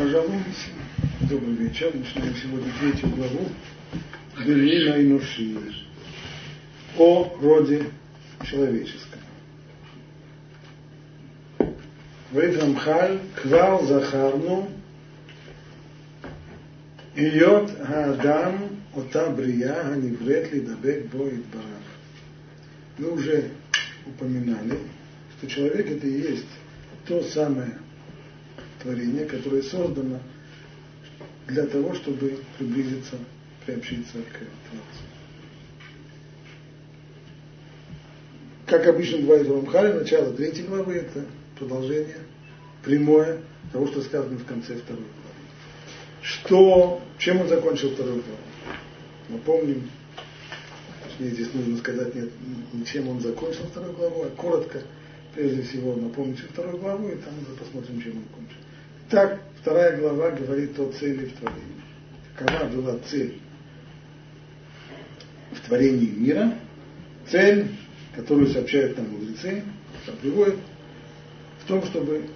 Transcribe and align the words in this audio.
Пожалуйста. 0.00 0.70
Добрый 1.28 1.56
вечер. 1.56 1.92
Начинаем 1.94 2.34
сегодня 2.34 2.72
третью 2.80 3.10
главу. 3.10 3.50
Белина 4.46 4.94
и 4.94 5.06
Нуши. 5.06 5.58
О 6.96 7.36
роде 7.38 7.84
человеческом. 8.50 9.20
Говорит 12.32 12.62
Рамхаль, 12.62 13.20
квал 13.42 13.84
захарну, 13.84 14.70
иот 17.14 17.70
хаадам 17.84 18.70
ота 18.94 19.28
брия 19.28 19.84
ханиврет 19.84 20.50
лидабек 20.50 21.08
бо 21.08 21.24
барах. 21.24 21.84
Мы 22.96 23.10
уже 23.10 23.50
упоминали, 24.06 24.78
что 25.36 25.46
человек 25.46 25.90
это 25.90 26.06
и 26.06 26.22
есть 26.22 26.46
то 27.06 27.22
самое 27.22 27.79
творение, 28.82 29.26
которое 29.26 29.62
создано 29.62 30.20
для 31.46 31.66
того, 31.66 31.94
чтобы 31.94 32.38
приблизиться, 32.58 33.16
приобщиться 33.64 34.18
к 34.18 34.36
Творцу. 34.38 35.04
Как 38.66 38.86
обычно 38.86 39.18
бывает 39.18 39.46
в 39.48 39.52
Рамхале, 39.52 39.94
начало 39.94 40.32
третьей 40.32 40.64
главы– 40.64 40.94
это 40.94 41.24
продолжение 41.58 42.18
прямое 42.84 43.40
того, 43.72 43.88
что 43.88 44.00
сказано 44.00 44.38
в 44.38 44.44
конце 44.44 44.76
второй 44.76 45.02
главы. 45.02 45.20
Что, 46.22 47.02
чем 47.18 47.40
он 47.40 47.48
закончил 47.48 47.90
вторую 47.90 48.22
главу? 48.22 48.78
Напомним, 49.28 49.90
точнее 51.02 51.30
здесь 51.30 51.52
нужно 51.52 51.78
сказать 51.78 52.14
нет, 52.14 52.30
не 52.72 52.84
чем 52.84 53.08
он 53.08 53.20
закончил 53.20 53.64
вторую 53.64 53.92
главу, 53.94 54.22
а 54.22 54.30
коротко, 54.30 54.82
прежде 55.34 55.62
всего, 55.62 55.96
напомните 55.96 56.42
вторую 56.42 56.78
главу, 56.78 57.08
и 57.08 57.16
там 57.16 57.34
мы 57.40 57.56
посмотрим, 57.56 58.00
чем 58.00 58.18
он 58.18 58.24
кончил. 58.34 58.56
Так, 59.10 59.40
вторая 59.60 59.96
глава 59.96 60.30
говорит 60.30 60.78
о 60.78 60.88
цели 60.92 61.24
в 61.24 61.36
творении. 61.36 61.82
Какова 62.36 62.68
была 62.68 62.96
цель 63.10 63.40
в 65.50 65.60
творении 65.66 66.10
мира? 66.10 66.54
Цель, 67.28 67.74
которую 68.14 68.46
сообщают 68.46 68.96
нам 68.96 69.08
мудрецы, 69.10 69.64
приводит 70.22 70.58
в 71.58 71.66
том, 71.66 71.84
чтобы 71.86 72.26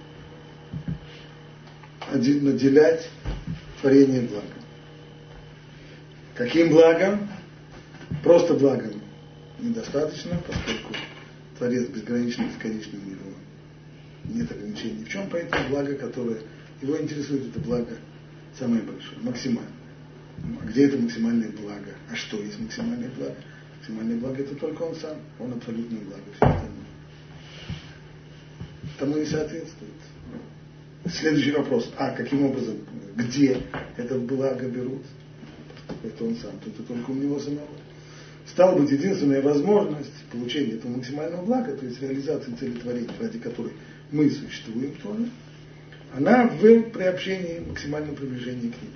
наделять 2.11 3.09
творение 3.79 4.23
благом. 4.23 4.49
Каким 6.35 6.71
благом? 6.71 7.29
Просто 8.21 8.53
благом 8.53 9.01
недостаточно, 9.59 10.37
поскольку 10.45 10.93
Творец 11.57 11.87
безграничный, 11.87 12.47
бесконечный 12.47 12.99
у 12.99 13.09
него 13.11 13.31
нет 14.25 14.51
ограничений 14.51 14.99
ни 14.99 15.03
в 15.05 15.09
чем, 15.09 15.29
поэтому 15.29 15.69
благо, 15.69 15.95
которое 15.95 16.39
его 16.85 17.01
интересует 17.01 17.47
это 17.47 17.59
благо 17.59 17.97
самое 18.57 18.81
большое, 18.83 19.17
максимальное. 19.21 19.73
А 20.61 20.65
где 20.65 20.85
это 20.85 20.97
максимальное 20.97 21.49
благо? 21.49 21.95
А 22.09 22.15
что 22.15 22.41
есть 22.41 22.59
максимальное 22.59 23.09
благо? 23.17 23.35
Максимальное 23.79 24.17
благо 24.17 24.41
это 24.41 24.55
только 24.55 24.81
он 24.83 24.95
сам. 24.95 25.17
Он 25.39 25.53
абсолютное 25.53 25.99
благо. 26.01 26.23
Все 26.35 26.45
остальное. 26.45 26.71
Тому 28.99 29.17
не 29.17 29.25
соответствует. 29.25 29.91
Следующий 31.05 31.51
вопрос. 31.51 31.91
А 31.97 32.11
каким 32.11 32.45
образом, 32.45 32.77
где 33.15 33.61
это 33.97 34.17
благо 34.19 34.67
берут? 34.67 35.03
Это 36.03 36.23
он 36.23 36.35
сам. 36.37 36.51
Это 36.65 36.83
только 36.83 37.11
у 37.11 37.15
него 37.15 37.39
самого. 37.39 37.67
Стало 38.47 38.79
быть, 38.79 38.91
единственная 38.91 39.41
возможность 39.41 40.13
получения 40.31 40.73
этого 40.73 40.97
максимального 40.97 41.43
блага, 41.43 41.75
то 41.75 41.85
есть 41.85 41.99
реализации 42.01 42.53
цели 42.59 42.73
творения, 42.73 43.09
ради 43.19 43.39
которой 43.39 43.73
мы 44.11 44.29
существуем 44.29 44.93
тоже, 45.01 45.29
она 46.15 46.47
в 46.47 46.81
приобщении, 46.91 47.59
максимальном 47.59 48.15
приближении 48.15 48.69
к 48.69 48.81
нему. 48.81 48.93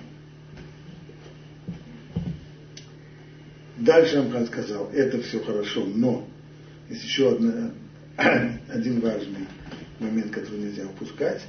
Дальше 3.76 4.16
Амхан 4.16 4.46
сказал, 4.46 4.90
это 4.90 5.20
все 5.22 5.40
хорошо, 5.40 5.84
но 5.84 6.26
есть 6.88 7.04
еще 7.04 7.32
одна, 7.32 7.72
один 8.68 9.00
важный 9.00 9.46
момент, 9.98 10.30
который 10.32 10.60
нельзя 10.60 10.84
упускать, 10.84 11.42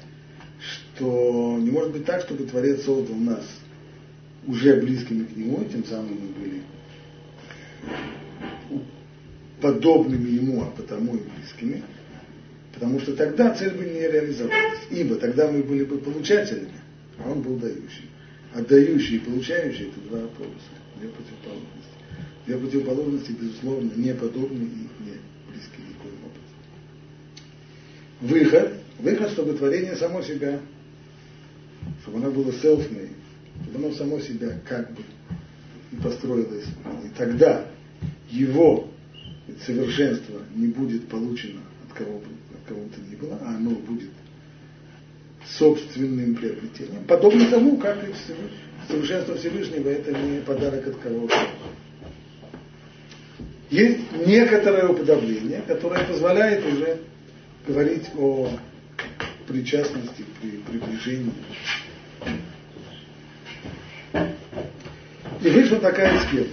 что 0.59 1.57
не 1.59 1.71
может 1.71 1.93
быть 1.93 2.05
так, 2.05 2.21
чтобы 2.21 2.45
Творец 2.45 2.83
создал 2.83 3.15
нас 3.15 3.45
уже 4.47 4.75
близкими 4.81 5.25
к 5.25 5.35
Нему, 5.35 5.63
тем 5.65 5.85
самым 5.85 6.19
мы 6.19 6.27
были 6.41 6.61
подобными 9.61 10.29
Ему, 10.31 10.63
а 10.63 10.65
потому 10.65 11.15
и 11.15 11.19
близкими, 11.19 11.83
Потому 12.81 13.00
что 13.00 13.16
тогда 13.16 13.53
цель 13.53 13.75
бы 13.75 13.86
не 13.86 14.00
реализовалась. 14.00 14.80
Ибо 14.90 15.16
тогда 15.18 15.52
мы 15.52 15.62
были 15.62 15.84
бы 15.84 16.00
получателями, 16.00 16.74
а 17.19 17.31
он 17.31 17.44
был 17.44 17.58
дающим. 17.58 18.09
А 18.56 18.62
дающий 18.64 19.18
и 19.18 19.19
получающий 19.19 19.90
это 19.90 20.00
два 20.09 20.22
полюса, 20.30 20.74
две 21.00 21.09
противоположности. 21.09 21.92
Две 22.47 22.58
противоположности, 22.58 23.31
безусловно, 23.40 23.92
не 23.96 24.16
подобны 24.16 24.64
и 24.64 25.03
не 25.03 25.14
близки 25.47 25.78
никоим 25.78 26.18
образом. 26.25 26.58
Выход, 28.19 28.74
выход, 28.98 29.30
чтобы 29.30 29.53
творение 29.53 29.96
само 29.96 30.24
себя, 30.24 30.59
чтобы 32.02 32.18
оно 32.18 32.31
было 32.31 32.50
self-made, 32.50 33.13
чтобы 33.62 33.86
оно 33.86 33.94
само 33.94 34.19
себя 34.22 34.59
как 34.68 34.92
бы 34.96 35.03
и 35.92 35.98
построилось. 35.98 36.66
И 37.06 37.09
тогда 37.16 37.63
его 38.31 38.90
совершенство 39.68 40.40
не 40.56 40.66
будет 40.66 41.08
получено 41.09 41.62
от 41.88 41.96
кого 41.96 42.18
бы 42.18 42.25
кого 42.67 42.81
то 42.81 43.01
ни 43.01 43.16
было, 43.16 43.38
а 43.41 43.55
оно 43.55 43.72
будет 43.72 44.09
собственным 45.45 46.35
приобретением. 46.35 47.03
Подобно 47.05 47.49
тому, 47.49 47.77
как 47.77 47.97
и 48.07 48.13
совершенство 48.88 49.35
Всевышнего, 49.35 49.89
это 49.89 50.11
не 50.13 50.41
подарок 50.41 50.88
от 50.88 50.95
кого-то. 50.97 51.35
Есть 53.69 54.00
некоторое 54.25 54.88
уподобление, 54.88 55.63
которое 55.66 56.03
позволяет 56.05 56.66
уже 56.66 57.00
говорить 57.66 58.09
о 58.17 58.50
причастности 59.47 60.25
при 60.41 60.57
приближении. 60.57 61.33
И 65.41 65.50
вышла 65.50 65.79
такая 65.79 66.19
схема. 66.19 66.47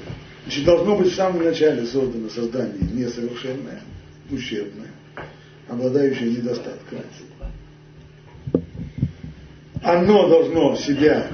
Значит, 0.44 0.64
должно 0.64 0.96
быть 0.96 1.12
в 1.12 1.14
самом 1.14 1.44
начале 1.44 1.84
создано 1.86 2.30
создание 2.30 2.88
несовершенное, 2.90 3.82
ущербное 4.30 4.88
обладающее 5.68 6.30
недостатком. 6.30 6.98
Оно 9.82 10.28
должно 10.28 10.76
себя 10.76 11.30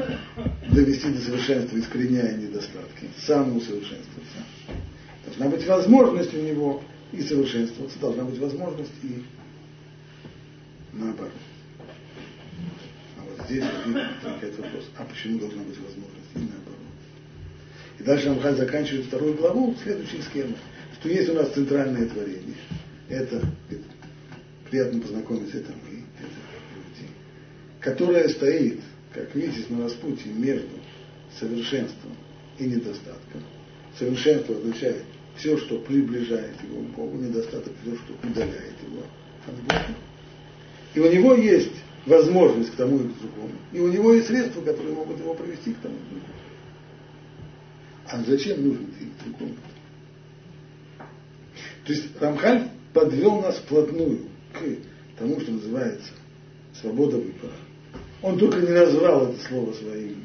довести 0.70 1.10
до 1.10 1.20
совершенства, 1.20 1.78
искореняя 1.78 2.36
недостатки, 2.36 3.08
самоусовершенствоваться. 3.26 4.38
Должна 5.24 5.48
быть 5.48 5.66
возможность 5.66 6.34
у 6.34 6.40
него 6.40 6.82
и 7.12 7.22
совершенствоваться, 7.22 7.98
должна 7.98 8.24
быть 8.24 8.38
возможность 8.38 8.92
и 9.02 9.22
наоборот. 10.92 11.32
А 13.18 13.22
вот 13.22 13.46
здесь 13.46 13.64
возникает 13.64 14.58
вопрос, 14.58 14.84
а 14.96 15.04
почему 15.04 15.38
должна 15.38 15.62
быть 15.62 15.78
возможность 15.78 16.30
и 16.34 16.38
наоборот? 16.38 16.74
И 17.98 18.02
дальше 18.02 18.28
Амхаль 18.28 18.56
заканчивает 18.56 19.06
вторую 19.06 19.34
главу 19.34 19.74
следующей 19.82 20.20
схемой, 20.22 20.56
что 20.98 21.08
есть 21.08 21.28
у 21.30 21.34
нас 21.34 21.52
центральное 21.52 22.06
творение. 22.06 22.56
Это 23.08 23.40
приятно 24.74 25.00
познакомиться, 25.00 25.58
это 25.58 25.70
мы, 25.70 25.98
это 26.18 26.34
люди, 26.74 27.08
которая 27.78 28.28
стоит, 28.28 28.80
как 29.12 29.32
видите, 29.32 29.72
на 29.72 29.84
распутье 29.84 30.32
между 30.32 30.80
совершенством 31.38 32.10
и 32.58 32.64
недостатком. 32.64 33.40
Совершенство 33.96 34.56
означает 34.56 35.04
все, 35.36 35.56
что 35.58 35.78
приближает 35.78 36.60
его 36.64 36.82
к 36.82 36.96
Богу, 36.96 37.18
недостаток 37.18 37.72
все, 37.82 37.94
что 37.94 38.14
удаляет 38.26 38.74
его 38.82 39.02
от 39.46 39.54
Бога. 39.62 39.96
И 40.94 40.98
у 40.98 41.12
него 41.12 41.34
есть 41.34 41.74
возможность 42.06 42.72
к 42.72 42.74
тому 42.74 42.96
и 42.96 43.08
к 43.08 43.18
другому. 43.20 43.52
И 43.70 43.78
у 43.78 43.92
него 43.92 44.12
есть 44.12 44.26
средства, 44.26 44.60
которые 44.60 44.92
могут 44.92 45.20
его 45.20 45.34
привести 45.34 45.72
к 45.72 45.78
тому 45.78 45.94
и 45.94 45.98
к 45.98 46.08
другому. 46.08 46.34
А 48.08 48.24
зачем 48.24 48.66
нужен 48.66 48.88
и 49.00 49.04
к 49.04 49.24
другому? 49.24 49.54
То 51.86 51.92
есть 51.92 52.20
Рамхаль 52.20 52.70
подвел 52.92 53.40
нас 53.40 53.56
вплотную 53.58 54.33
к 54.54 55.18
тому, 55.18 55.40
что 55.40 55.52
называется 55.52 56.10
свобода 56.80 57.16
выбора. 57.16 57.52
Он 58.22 58.38
только 58.38 58.60
не 58.60 58.72
назвал 58.72 59.28
это 59.28 59.42
слово 59.46 59.72
своим, 59.72 60.24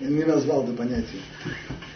не 0.00 0.24
назвал 0.24 0.64
это 0.64 0.72
понятие 0.72 1.20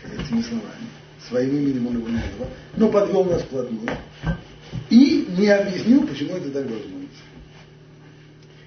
этими 0.04 0.42
словами. 0.42 0.86
Своим 1.28 1.56
именем 1.56 1.86
он 1.86 1.98
его 1.98 2.08
не 2.08 2.16
назвал, 2.16 2.48
но 2.76 2.88
подвел 2.90 3.24
нас 3.24 3.42
вплотную. 3.42 3.88
И 4.90 5.26
не 5.36 5.48
объяснил, 5.48 6.06
почему 6.06 6.36
это 6.36 6.50
так 6.50 6.68
должно 6.68 6.96
быть. 6.96 7.08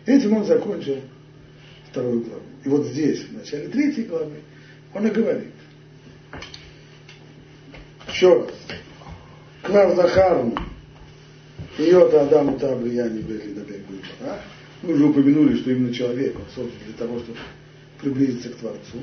Этим 0.05 0.37
он 0.37 0.45
закончил 0.45 0.99
вторую 1.89 2.21
главу. 2.21 2.43
И 2.63 2.69
вот 2.69 2.85
здесь, 2.87 3.23
в 3.23 3.33
начале 3.33 3.67
третьей 3.67 4.03
главы, 4.03 4.35
он 4.93 5.07
и 5.07 5.09
говорит. 5.09 5.51
Еще 8.07 8.33
раз. 8.33 8.51
Клав 9.63 9.95
Захарну 9.95 10.55
Йота 11.77 12.21
Адаму 12.21 12.57
та 12.59 12.75
влияние 12.75 13.21
Бетли 13.21 13.53
Дабек 13.53 13.81
Мы 14.83 14.93
уже 14.93 15.05
упомянули, 15.05 15.57
что 15.57 15.71
именно 15.71 15.93
человек, 15.93 16.35
он 16.35 16.45
создан 16.53 16.79
для 16.85 16.93
того, 16.93 17.19
чтобы 17.19 17.37
приблизиться 18.01 18.49
к 18.49 18.55
Творцу. 18.55 18.99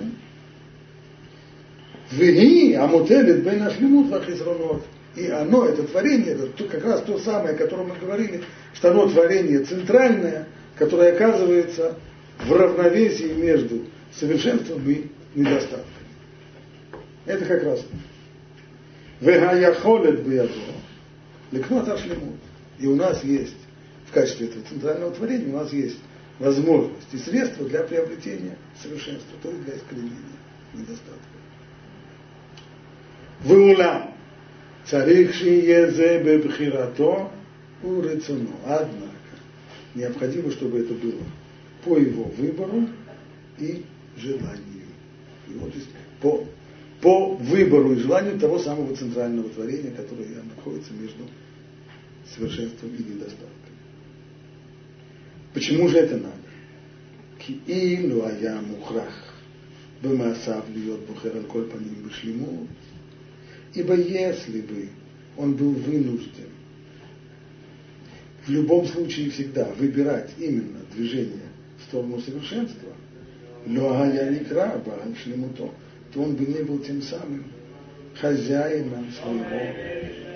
Вени, 2.11 2.75
амутелит 2.75 3.43
бен 3.43 3.63
ашлемут 3.63 4.11
вахизронот. 4.11 4.85
И 5.17 5.27
оно, 5.27 5.67
это 5.67 5.83
творение, 5.83 6.33
это 6.35 6.65
как 6.65 6.85
раз 6.85 7.03
то 7.03 7.19
самое, 7.19 7.55
о 7.55 7.59
котором 7.59 7.89
мы 7.89 7.97
говорили, 7.97 8.43
что 8.75 8.91
оно 8.91 9.09
творение 9.09 9.61
центральное, 9.61 10.47
которое 10.79 11.13
оказывается 11.13 11.97
в 12.47 12.53
равновесии 12.53 13.33
между 13.35 13.83
совершенством 14.15 14.89
и 14.89 15.07
недостатком. 15.35 15.87
Это 17.27 17.45
как 17.45 17.63
раз. 17.65 17.85
Вегаяхолет 19.21 20.27
биядо. 20.27 20.51
Лекнот 21.51 21.89
ашлемут. 21.89 22.37
И 22.83 22.87
у 22.89 22.97
нас 22.97 23.23
есть, 23.23 23.55
в 24.09 24.13
качестве 24.13 24.49
этого 24.49 24.65
центрального 24.65 25.15
творения, 25.15 25.55
у 25.55 25.57
нас 25.57 25.73
есть 25.73 25.99
возможность 26.41 27.07
и 27.13 27.17
средства 27.17 27.65
для 27.69 27.85
приобретения 27.85 28.59
совершенства, 28.83 29.39
то 29.41 29.51
есть 29.51 29.65
для 29.65 29.77
искоренения 29.77 30.17
недостатка. 30.75 31.13
Веулам. 33.45 34.11
Царих 34.85 35.33
шиезе 35.33 36.21
бебхирато 36.25 37.31
урецуно. 37.85 38.49
Однако, 38.67 39.13
необходимо, 39.95 40.51
чтобы 40.51 40.81
это 40.81 40.93
было 40.95 41.23
по 41.85 41.97
его 41.97 42.25
выбору 42.25 42.89
и 43.59 43.85
желанию. 44.17 44.89
И 45.47 45.53
вот, 45.53 45.73
по, 46.21 46.45
по 47.01 47.35
выбору 47.37 47.93
и 47.93 48.01
желанию 48.01 48.41
того 48.41 48.59
самого 48.59 48.97
центрального 48.97 49.49
творения, 49.51 49.93
которое 49.93 50.27
находится 50.57 50.93
между 50.95 51.23
совершенством 52.36 52.90
и 52.90 53.04
недостатком. 53.04 53.48
Почему 55.54 55.88
же 55.88 55.98
это 55.98 56.18
надо? 56.18 56.48
כאילו 57.48 58.28
היה 58.28 58.62
מוכרח 58.62 59.34
במעשיו 60.02 60.64
להיות 60.74 61.00
בוחר 61.08 61.38
על 61.38 61.44
כל 61.48 61.64
פנים 61.72 62.08
בשלמות, 62.08 62.68
ибо 63.76 63.96
если 63.96 64.62
бы 64.62 64.90
он 65.38 65.54
был 65.54 65.72
вынужден 65.72 66.52
в 68.46 68.50
любом 68.50 68.86
случае 68.88 69.30
всегда 69.30 69.66
выбирать 69.74 70.32
именно 70.40 70.80
движение 70.94 71.50
в 71.80 71.84
сторону 71.84 72.20
совершенства, 72.20 72.94
но 73.66 74.06
я 74.06 74.30
не 74.30 74.40
краба, 74.40 75.02
шлемуто, 75.22 75.70
то 76.14 76.22
он 76.22 76.36
бы 76.36 76.46
не 76.46 76.64
был 76.64 76.80
тем 76.80 77.02
самым 77.02 77.46
хозяином 78.21 79.07
своего 79.13 79.47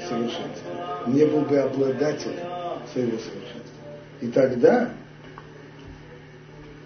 совершенства, 0.08 1.04
не 1.08 1.24
был 1.24 1.42
бы 1.42 1.58
обладателем 1.58 2.36
своего 2.92 3.18
совершенства. 3.18 3.62
И 4.20 4.28
тогда 4.28 4.90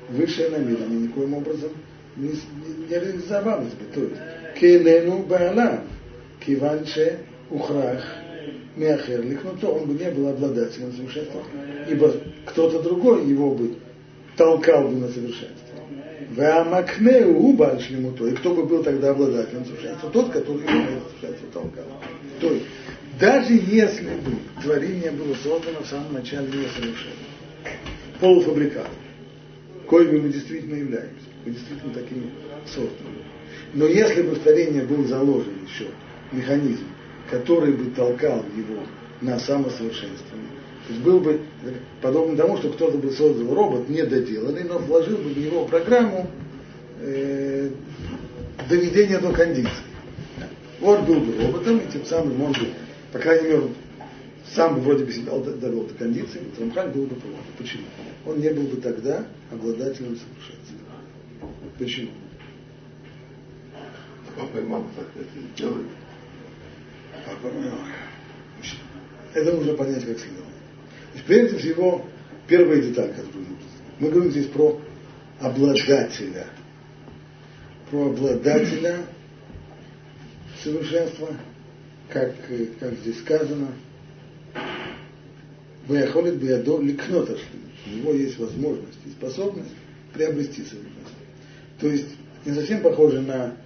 высшее 0.08 0.50
намерение 0.50 1.08
никоим 1.08 1.34
образом 1.34 1.70
не, 2.16 2.28
не, 2.28 2.88
не 2.88 2.94
реализовалось 2.94 3.72
бы. 3.72 3.84
То 3.94 4.00
есть, 4.00 4.20
келену 4.58 5.20
баалам, 5.20 5.84
киванче 6.44 7.18
ухрах 7.50 8.04
мяхер 8.76 9.22
лихнуто, 9.22 9.68
он 9.68 9.86
бы 9.86 9.94
не 9.94 10.10
был 10.10 10.28
обладателем 10.28 10.92
совершенства, 10.92 11.42
ибо 11.88 12.12
кто-то 12.46 12.82
другой 12.82 13.26
его 13.26 13.54
бы 13.54 13.74
толкал 14.40 14.88
бы 14.88 14.96
на 14.96 15.08
совершенство. 15.08 15.76
Ваамакнеу 16.30 17.36
убаль 17.36 17.78
шлемуто, 17.82 18.26
и 18.26 18.34
кто 18.36 18.54
бы 18.54 18.64
был 18.64 18.82
тогда 18.82 19.10
обладателем 19.10 19.66
совершенства? 19.66 20.08
Тот, 20.08 20.32
который 20.32 20.62
его 20.62 21.02
совершенство 21.20 21.48
толкал. 21.52 21.84
То 22.40 22.50
есть, 22.50 22.64
даже 23.20 23.52
если 23.52 24.08
бы 24.08 24.32
творение 24.62 25.10
было 25.10 25.34
создано 25.34 25.80
в 25.82 25.86
самом 25.86 26.14
начале 26.14 26.46
несовершенно, 26.46 27.26
полуфабрикат, 28.18 28.88
коими 29.86 30.20
мы 30.20 30.30
действительно 30.30 30.76
являемся. 30.76 31.26
Мы 31.44 31.52
действительно 31.52 31.92
такими 31.92 32.30
созданы. 32.64 33.20
Но 33.74 33.84
если 33.84 34.22
бы 34.22 34.36
в 34.36 34.38
творение 34.38 34.84
был 34.84 35.04
заложен 35.04 35.52
еще 35.68 35.88
механизм, 36.32 36.86
который 37.30 37.74
бы 37.74 37.90
толкал 37.90 38.42
его 38.56 38.84
на 39.20 39.38
самосовершенствование, 39.38 40.59
то 40.86 40.92
есть 40.92 41.04
был 41.04 41.20
бы 41.20 41.40
подобно 42.00 42.36
тому, 42.36 42.56
что 42.56 42.70
кто-то 42.70 42.98
бы 42.98 43.12
создал 43.12 43.54
робот 43.54 43.88
недоделанный, 43.88 44.64
но 44.64 44.78
вложил 44.78 45.18
бы 45.18 45.30
в 45.30 45.38
него 45.38 45.66
программу 45.66 46.28
э, 47.00 47.70
доведения 48.68 49.18
до 49.18 49.32
кондиции. 49.32 49.70
Вот 50.80 51.00
был 51.02 51.20
бы 51.20 51.40
роботом, 51.42 51.78
и 51.78 51.92
тем 51.92 52.04
самым 52.06 52.42
он 52.42 52.52
бы, 52.52 52.68
по 53.12 53.18
крайней 53.18 53.48
мере, 53.48 53.62
сам 54.54 54.76
бы 54.76 54.80
вроде 54.80 55.04
бы 55.04 55.12
себя 55.12 55.38
довел 55.38 55.84
до 55.84 55.94
кондиции, 55.94 56.40
Рамхаль 56.58 56.88
был 56.88 57.04
бы 57.04 57.14
против. 57.16 57.38
Почему? 57.58 57.84
Он 58.26 58.40
не 58.40 58.48
был 58.50 58.64
бы 58.64 58.80
тогда 58.80 59.26
обладателем 59.50 60.16
совершенства. 60.16 60.76
Почему? 61.78 62.10
Папа 64.36 64.58
и 64.58 64.62
мама 64.62 64.86
так 64.96 65.06
это 65.14 65.56
делают. 65.56 65.88
Папа 67.26 67.52
и 67.52 67.58
мама. 67.58 67.88
Это 69.34 69.52
нужно 69.52 69.74
понять 69.74 70.04
как 70.04 70.18
следует. 70.18 70.49
Прежде 71.26 71.58
всего, 71.58 72.04
первая 72.46 72.80
деталь, 72.80 73.10
которую 73.10 73.44
нужно. 73.44 73.56
Мы 73.98 74.10
говорим 74.10 74.30
здесь 74.30 74.46
про 74.46 74.80
обладателя. 75.40 76.46
Про 77.90 78.06
обладателя 78.10 78.98
совершенства, 80.62 81.28
как, 82.08 82.34
как 82.78 82.94
здесь 82.94 83.18
сказано, 83.20 83.68
Ваяхолит 85.86 86.36
биядо 86.36 86.80
ликнот 86.80 87.36
У 87.86 87.90
него 87.90 88.12
есть 88.12 88.38
возможность 88.38 88.98
и 89.06 89.10
способность 89.10 89.70
приобрести 90.12 90.62
совершенство. 90.62 91.16
То 91.80 91.88
есть 91.88 92.08
не 92.44 92.54
совсем 92.54 92.80
похоже 92.82 93.20
на 93.20 93.56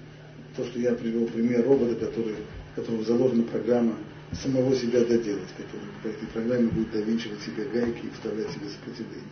то, 0.56 0.64
что 0.64 0.78
я 0.78 0.92
привел 0.92 1.26
пример 1.26 1.64
робота, 1.64 1.96
который, 1.96 2.36
которого 2.76 3.04
заложена 3.04 3.42
программа 3.42 3.96
самого 4.42 4.74
себя 4.74 5.04
доделать, 5.04 5.48
который 5.56 5.88
по 6.02 6.08
этой 6.08 6.26
программе 6.28 6.68
будет 6.68 6.90
довинчивать 6.92 7.40
себе 7.42 7.64
гайки 7.64 8.06
и 8.06 8.10
вставлять 8.10 8.50
себе 8.50 8.68
сопротивление. 8.68 9.24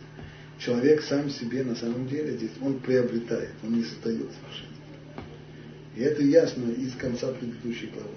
Человек 0.59 1.01
сам 1.03 1.29
себе 1.29 1.63
на 1.63 1.75
самом 1.75 2.07
деле 2.07 2.37
здесь, 2.37 2.51
он 2.61 2.79
приобретает, 2.79 3.51
он 3.63 3.77
не 3.77 3.83
создает 3.83 4.29
совершенство. 4.31 4.83
И 5.95 6.01
это 6.01 6.23
ясно 6.23 6.71
из 6.71 6.93
конца 6.93 7.31
предыдущей 7.33 7.87
главы. 7.87 8.15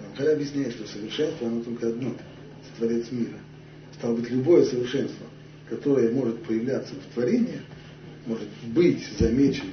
Рамхаль 0.00 0.34
объясняет, 0.34 0.72
что 0.72 0.86
совершенство, 0.86 1.46
оно 1.46 1.62
только 1.62 1.88
одно, 1.88 2.14
творец 2.76 3.10
мира. 3.10 3.38
Стало 3.94 4.16
быть, 4.16 4.30
любое 4.30 4.64
совершенство, 4.64 5.26
которое 5.68 6.12
может 6.12 6.42
появляться 6.44 6.94
в 6.94 7.14
творении, 7.14 7.60
может 8.26 8.48
быть 8.66 9.04
замечено 9.18 9.72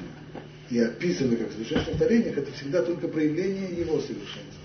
и 0.70 0.80
описано 0.80 1.36
как 1.36 1.52
совершенство 1.52 1.92
в 1.92 1.98
творениях, 1.98 2.38
это 2.38 2.52
всегда 2.54 2.82
только 2.82 3.08
проявление 3.08 3.70
его 3.78 4.00
совершенства. 4.00 4.65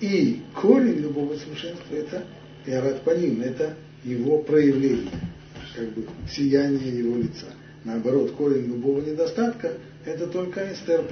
И 0.00 0.42
корень 0.54 1.00
любого 1.00 1.36
совершенства 1.36 1.94
это 1.94 2.24
иарат 2.66 3.02
паним, 3.02 3.40
это 3.42 3.76
его 4.02 4.38
проявление, 4.38 5.10
как 5.74 5.92
бы 5.92 6.06
сияние 6.30 6.98
его 6.98 7.16
лица. 7.16 7.46
Наоборот, 7.84 8.32
корень 8.32 8.66
любого 8.66 9.00
недостатка 9.00 9.72
это 10.04 10.26
только 10.26 10.72
эстер 10.72 11.04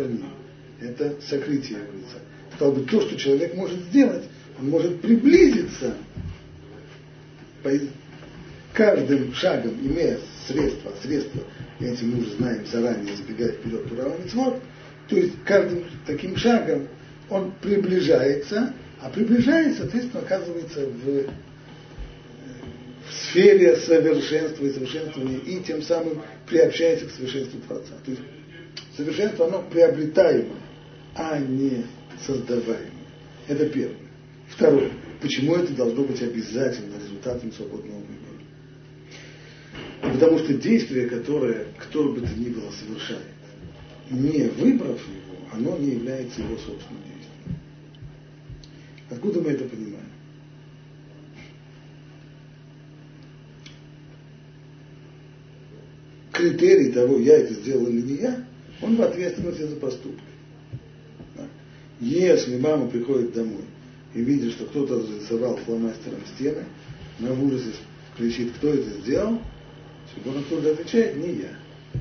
это 0.81 1.17
сокрытие 1.29 1.79
его 1.79 1.93
лица. 1.93 2.19
Стало 2.57 2.73
быть, 2.73 2.91
то, 2.91 3.01
что 3.01 3.17
человек 3.17 3.55
может 3.55 3.79
сделать, 3.85 4.25
он 4.59 4.69
может 4.69 5.01
приблизиться 5.01 5.97
каждым 8.73 9.33
шагом, 9.35 9.75
имея 9.81 10.19
средства, 10.47 10.93
средства, 11.03 11.43
этим 11.81 12.13
мы 12.13 12.23
уже 12.23 12.33
знаем 12.37 12.67
заранее, 12.67 13.17
забегая 13.17 13.53
вперед 13.53 13.89
Турава 13.89 14.17
то 15.09 15.17
есть 15.17 15.35
каждым 15.45 15.85
таким 16.07 16.37
шагом 16.37 16.89
он 17.33 17.53
приближается, 17.61 18.75
а 19.01 19.09
приближаясь, 19.09 19.79
соответственно, 19.79 20.23
оказывается 20.23 20.87
в, 20.87 21.27
в 23.09 23.13
сфере 23.13 23.77
совершенства 23.77 24.65
и 24.65 24.73
совершенствования, 24.73 25.39
и 25.39 25.61
тем 25.63 25.83
самым 25.83 26.23
приобщается 26.47 27.07
к 27.07 27.11
совершенству 27.11 27.59
Творца. 27.61 27.95
То 28.05 28.11
есть 28.11 28.23
совершенство, 28.97 29.47
оно 29.47 29.63
приобретаемо, 29.63 30.57
а 31.15 31.39
не 31.39 31.85
создаваемо. 32.27 32.91
Это 33.49 33.67
первое. 33.69 33.97
Второе. 34.51 34.91
Почему 35.21 35.57
это 35.57 35.73
должно 35.73 36.05
быть 36.05 36.21
обязательно 36.23 36.97
результатом 37.03 37.53
свободного 37.53 37.99
выбора? 37.99 38.19
Потому 40.03 40.39
что 40.39 40.55
действие, 40.55 41.09
которое 41.09 41.67
кто 41.79 42.13
бы 42.13 42.21
то 42.21 42.29
ни 42.37 42.51
было 42.51 42.71
совершает, 42.73 43.23
не 44.11 44.49
выбрав 44.49 45.01
его, 45.01 45.49
оно 45.53 45.79
не 45.79 45.93
является 45.93 46.43
его 46.43 46.57
собственным. 46.57 47.12
Откуда 49.13 49.43
мы 49.43 49.51
это 49.51 49.65
понимаем? 49.65 50.07
Критерий 56.33 56.93
того, 56.93 57.19
я 57.19 57.37
это 57.37 57.53
сделал 57.53 57.87
или 57.89 58.01
не 58.01 58.15
я, 58.23 58.45
он 58.81 58.97
в 58.97 59.03
ответственности 59.03 59.63
за 59.63 59.77
поступок. 59.77 60.25
Если 62.01 62.59
мама 62.59 62.89
приходит 62.89 63.35
домой 63.35 63.65
и 64.15 64.23
видит, 64.23 64.53
что 64.53 64.65
кто-то 64.65 65.01
разрисовал 65.01 65.59
фломастером 65.59 66.21
стены, 66.35 66.65
она 67.21 67.33
в 67.35 67.45
ужасе 67.45 67.73
кричит, 68.17 68.53
кто 68.57 68.73
это 68.73 68.91
сделал, 69.03 69.39
ребенок 70.17 70.47
тут 70.49 70.65
отвечает, 70.65 71.17
не 71.17 71.35
я. 71.35 72.01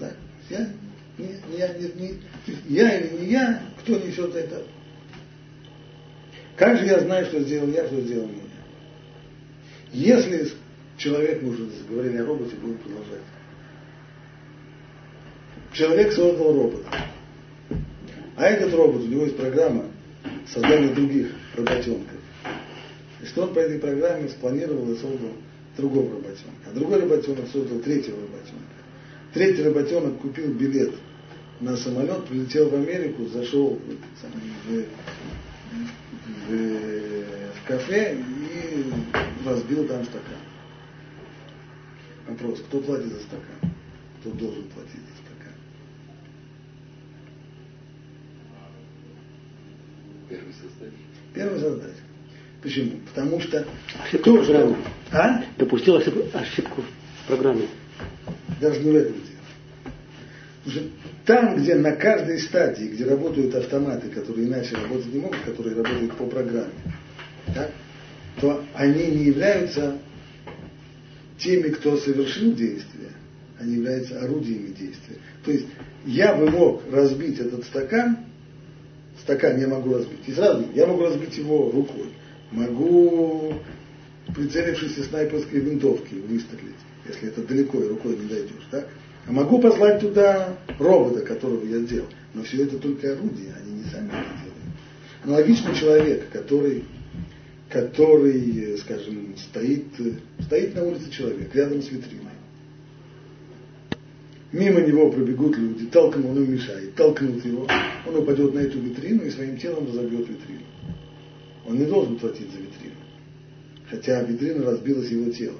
Да? 0.00 0.12
Я, 0.50 0.68
не, 1.16 1.56
я, 1.56 1.74
не, 1.74 1.92
не, 1.94 2.14
я 2.68 2.98
или 2.98 3.20
не 3.20 3.30
я, 3.30 3.62
кто 3.80 3.98
несет 3.98 4.34
это? 4.34 4.64
Как 6.58 6.76
же 6.76 6.86
я 6.86 6.98
знаю, 6.98 7.24
что 7.26 7.40
сделал 7.40 7.68
я, 7.68 7.86
что 7.86 8.00
сделал 8.00 8.26
меня? 8.26 8.42
Если 9.92 10.50
человек, 10.96 11.40
мы 11.40 11.50
уже 11.50 11.68
говорили 11.88 12.16
о 12.16 12.26
роботе, 12.26 12.56
будем 12.56 12.78
продолжать. 12.78 13.22
Человек 15.72 16.12
создал 16.12 16.52
робота. 16.52 16.88
А 18.36 18.44
этот 18.44 18.74
робот, 18.74 19.02
у 19.02 19.06
него 19.06 19.24
есть 19.24 19.36
программа 19.36 19.84
создания 20.52 20.92
других 20.92 21.30
работенков. 21.54 22.16
И 23.22 23.26
что 23.26 23.44
он 23.44 23.54
по 23.54 23.60
этой 23.60 23.78
программе 23.78 24.28
спланировал 24.28 24.90
и 24.92 24.96
создал 24.96 25.30
другого 25.76 26.10
работенка. 26.10 26.70
А 26.70 26.74
другой 26.74 27.00
работенок 27.00 27.46
создал 27.52 27.78
третьего 27.78 28.16
работенка. 28.20 28.64
Третий 29.32 29.62
работенок 29.62 30.18
купил 30.18 30.52
билет 30.54 30.94
на 31.60 31.76
самолет, 31.76 32.24
прилетел 32.26 32.68
в 32.68 32.74
Америку, 32.74 33.26
зашел 33.26 33.78
в, 34.66 34.84
в, 35.70 36.50
в, 36.50 37.54
в 37.54 37.66
кафе 37.66 38.16
и 38.16 38.92
разбил 39.44 39.86
там 39.86 40.04
стакан. 40.04 40.36
Вопрос, 42.26 42.60
кто 42.60 42.80
платит 42.80 43.06
за 43.06 43.20
стакан? 43.20 43.72
Кто 44.20 44.30
должен 44.30 44.64
платить 44.64 45.00
за 45.00 45.16
стакан? 45.22 45.54
Первый 50.28 50.52
создатель. 50.52 50.98
Первый 51.34 51.60
создатель. 51.60 52.02
Почему? 52.62 53.00
Потому 53.08 53.40
что... 53.40 53.66
Ошибка 54.04 54.30
в 54.30 54.44
программе. 54.44 54.76
А? 55.12 55.44
Допустил 55.56 55.96
ошибку, 55.96 56.36
ошибку 56.36 56.82
в 57.22 57.26
программе. 57.28 57.68
Даже 58.60 58.80
не 58.80 58.90
в 58.90 58.96
этом 58.96 59.12
дело. 59.14 59.37
Там, 61.24 61.56
где 61.56 61.74
на 61.74 61.92
каждой 61.92 62.38
стадии, 62.40 62.86
где 62.86 63.04
работают 63.04 63.54
автоматы, 63.54 64.08
которые 64.08 64.48
иначе 64.48 64.76
работать 64.76 65.12
не 65.12 65.20
могут, 65.20 65.40
которые 65.40 65.76
работают 65.76 66.16
по 66.16 66.24
программе, 66.26 66.72
так, 67.54 67.70
то 68.40 68.64
они 68.74 69.06
не 69.06 69.24
являются 69.26 69.98
теми, 71.38 71.68
кто 71.68 71.96
совершил 71.96 72.52
действие, 72.54 73.10
они 73.58 73.76
являются 73.76 74.20
орудиями 74.20 74.68
действия. 74.68 75.16
То 75.44 75.50
есть 75.50 75.66
я 76.04 76.34
бы 76.34 76.50
мог 76.50 76.82
разбить 76.90 77.38
этот 77.38 77.64
стакан, 77.64 78.18
стакан 79.22 79.58
я 79.58 79.68
могу 79.68 79.94
разбить, 79.94 80.20
и 80.26 80.32
сразу 80.32 80.66
я 80.74 80.86
могу 80.86 81.04
разбить 81.04 81.36
его 81.36 81.70
рукой, 81.70 82.08
могу, 82.50 83.54
прицелившись 84.34 84.98
из 84.98 85.08
снайперской 85.08 85.60
винтовки, 85.60 86.14
выстрелить, 86.14 86.76
если 87.06 87.28
это 87.28 87.42
далеко 87.42 87.82
и 87.82 87.88
рукой 87.88 88.16
не 88.16 88.28
дойдешь, 88.28 88.66
так? 88.70 88.88
А 89.28 89.32
могу 89.32 89.58
послать 89.60 90.00
туда 90.00 90.56
робота, 90.78 91.20
которого 91.20 91.62
я 91.66 91.80
сделал. 91.80 92.08
Но 92.32 92.42
все 92.44 92.64
это 92.64 92.78
только 92.78 93.12
орудия, 93.12 93.54
они 93.60 93.82
не 93.82 93.84
сами 93.84 94.08
это 94.08 94.24
делают. 94.42 95.22
Аналогично 95.22 95.74
человек, 95.74 96.30
который, 96.30 96.84
который, 97.68 98.78
скажем, 98.78 99.34
стоит, 99.36 99.84
стоит 100.40 100.74
на 100.74 100.84
улице 100.84 101.10
человек, 101.10 101.54
рядом 101.54 101.82
с 101.82 101.90
витриной. 101.90 102.32
Мимо 104.50 104.80
него 104.80 105.10
пробегут 105.10 105.58
люди, 105.58 105.84
толкнут, 105.86 106.24
он 106.24 106.50
мешает, 106.50 106.94
толкнут 106.94 107.44
его, 107.44 107.68
он 108.06 108.16
упадет 108.16 108.54
на 108.54 108.60
эту 108.60 108.78
витрину 108.78 109.24
и 109.24 109.30
своим 109.30 109.58
телом 109.58 109.86
разобьет 109.88 110.26
витрину. 110.26 110.62
Он 111.66 111.76
не 111.76 111.84
должен 111.84 112.16
платить 112.16 112.50
за 112.50 112.60
витрину. 112.60 112.96
Хотя 113.90 114.22
витрина 114.22 114.64
разбилась 114.64 115.10
его 115.10 115.30
тело. 115.30 115.58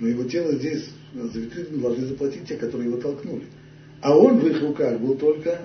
Но 0.00 0.08
его 0.08 0.24
тело 0.24 0.54
здесь 0.54 0.88
за 1.14 1.40
витрину 1.40 1.78
должны 1.80 2.06
заплатить 2.06 2.46
те, 2.46 2.56
которые 2.56 2.90
его 2.90 3.00
толкнули. 3.00 3.44
А 4.00 4.16
он 4.16 4.38
в 4.38 4.46
их 4.46 4.60
руках 4.60 5.00
был 5.00 5.16
только 5.16 5.60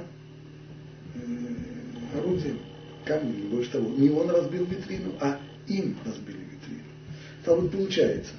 э, 1.15 1.19
орудием, 2.17 2.59
камнем, 3.05 3.41
не 3.41 3.47
больше 3.47 3.71
того. 3.71 3.89
Не 3.97 4.09
он 4.09 4.29
разбил 4.29 4.65
витрину, 4.65 5.13
а 5.19 5.39
им 5.67 5.97
разбили 6.05 6.37
витрину. 6.37 6.83
Там 7.43 7.61
вот 7.61 7.71
получается, 7.71 8.33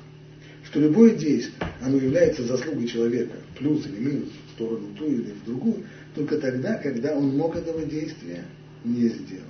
что 0.64 0.80
любое 0.80 1.10
действие, 1.10 1.68
оно 1.82 1.96
является 1.96 2.44
заслугой 2.44 2.86
человека, 2.86 3.34
плюс 3.58 3.84
или 3.86 3.98
минус, 3.98 4.28
в 4.48 4.52
сторону 4.52 4.86
ту 4.96 5.06
или 5.06 5.32
в 5.32 5.44
другую, 5.44 5.84
только 6.14 6.38
тогда, 6.38 6.74
когда 6.74 7.16
он 7.16 7.36
мог 7.36 7.56
этого 7.56 7.84
действия 7.84 8.44
не 8.84 9.08
сделать. 9.08 9.44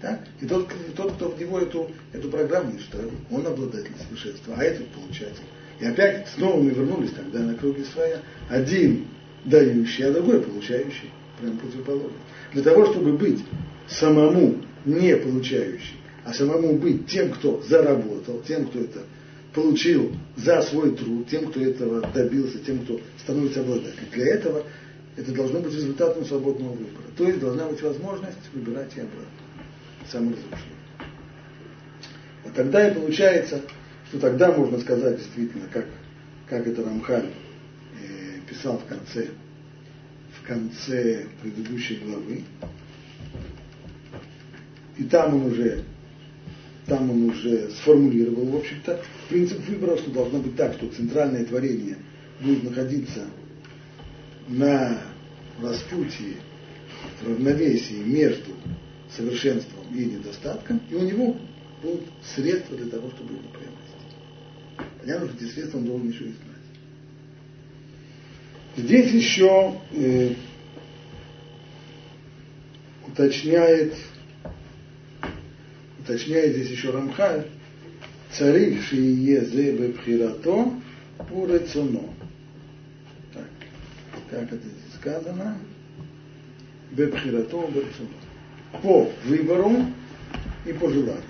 Так? 0.00 0.20
И 0.40 0.46
тот, 0.46 0.72
тот, 0.96 1.12
кто 1.14 1.30
в 1.30 1.40
него 1.40 1.58
эту, 1.58 1.90
эту 2.12 2.30
программу 2.30 2.78
вставил, 2.78 3.10
он 3.30 3.44
обладатель 3.46 3.92
совершенства, 4.06 4.54
а 4.56 4.62
этот 4.62 4.86
получатель. 4.88 5.42
И 5.80 5.86
опять 5.86 6.28
снова 6.34 6.60
мы 6.60 6.70
вернулись 6.70 7.12
тогда 7.12 7.38
на 7.40 7.54
круги 7.54 7.84
своя. 7.84 8.20
Один 8.48 9.06
дающий, 9.44 10.04
а 10.04 10.12
другой 10.12 10.42
получающий. 10.42 11.10
Прям 11.40 11.58
противоположно. 11.58 12.18
Для 12.52 12.62
того, 12.62 12.86
чтобы 12.86 13.16
быть 13.16 13.40
самому 13.88 14.56
не 14.84 15.16
получающим, 15.16 15.96
а 16.24 16.32
самому 16.32 16.78
быть 16.78 17.06
тем, 17.06 17.30
кто 17.30 17.62
заработал, 17.62 18.42
тем, 18.46 18.66
кто 18.66 18.80
это 18.80 19.00
получил 19.58 20.14
за 20.36 20.62
свой 20.62 20.94
труд, 20.94 21.28
тем, 21.28 21.50
кто 21.50 21.60
этого 21.60 22.00
добился, 22.12 22.58
тем, 22.60 22.84
кто 22.84 23.00
становится 23.18 23.60
обладателем. 23.60 24.08
Для 24.12 24.34
этого 24.34 24.64
это 25.16 25.32
должно 25.32 25.58
быть 25.58 25.74
результатом 25.74 26.24
свободного 26.24 26.72
выбора. 26.74 27.04
То 27.16 27.26
есть 27.26 27.40
должна 27.40 27.66
быть 27.66 27.82
возможность 27.82 28.38
выбирать 28.52 28.96
и 28.96 29.00
обратно. 29.00 29.26
Саморазрушение. 30.10 30.62
А 32.44 32.50
тогда 32.54 32.88
и 32.88 32.94
получается, 32.94 33.62
что 34.08 34.20
тогда 34.20 34.52
можно 34.52 34.78
сказать 34.78 35.16
действительно, 35.16 35.66
как, 35.72 35.86
как 36.48 36.66
это 36.66 36.84
Рамхаль 36.84 37.26
э, 37.26 38.40
писал 38.48 38.78
в 38.78 38.84
конце, 38.84 39.28
в 40.40 40.46
конце 40.46 41.26
предыдущей 41.42 41.96
главы. 41.96 42.44
И 44.96 45.04
там 45.04 45.34
он 45.34 45.46
уже 45.46 45.82
там 46.88 47.10
он 47.10 47.30
уже 47.30 47.70
сформулировал, 47.70 48.46
в 48.46 48.56
общем-то, 48.56 49.00
принцип 49.28 49.58
выбора, 49.68 49.98
что 49.98 50.10
должно 50.10 50.40
быть 50.40 50.56
так, 50.56 50.74
что 50.74 50.88
центральное 50.88 51.44
творение 51.44 51.98
будет 52.40 52.64
находиться 52.64 53.26
на 54.48 55.00
распутье, 55.60 56.36
равновесии 57.24 58.02
между 58.04 58.52
совершенством 59.14 59.84
и 59.94 60.04
недостатком, 60.04 60.80
и 60.90 60.94
у 60.94 61.02
него 61.02 61.36
будут 61.82 62.04
средства 62.34 62.76
для 62.76 62.90
того, 62.90 63.10
чтобы 63.10 63.34
его 63.34 63.48
приобрести. 63.50 63.78
Понятно, 65.00 65.28
что 65.28 65.36
эти 65.36 65.52
средства 65.52 65.78
он 65.78 65.84
должен 65.84 66.08
еще 66.08 66.24
и 66.24 66.28
знать. 66.28 66.38
Здесь 68.76 69.12
еще 69.12 69.80
э, 69.92 70.34
уточняет 73.06 73.94
уточняет 76.08 76.56
здесь 76.56 76.70
еще 76.70 76.90
Рамхаль, 76.90 77.46
царих 78.32 78.82
шие 78.84 79.44
зе 79.44 79.76
бепхирато 79.76 80.72
урецуно. 81.30 82.02
Так, 83.34 83.48
как 84.30 84.44
это 84.44 84.56
здесь 84.56 84.94
сказано? 84.98 85.58
Бепхирато 86.92 87.56
урецуно. 87.56 88.08
По 88.82 89.10
выбору 89.26 89.72
и 90.64 90.72
по 90.72 90.88
желанию. 90.88 91.22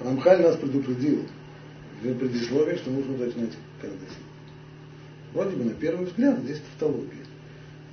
Рамхаль 0.00 0.42
нас 0.42 0.56
предупредил 0.56 1.26
в 2.02 2.14
предисловии, 2.14 2.76
что 2.76 2.90
нужно 2.90 3.14
уточнять 3.14 3.52
слово. 3.80 3.94
Вроде 5.32 5.56
бы 5.56 5.64
на 5.64 5.74
первый 5.74 6.06
взгляд 6.06 6.40
здесь 6.40 6.60
тавтология. 6.60 7.19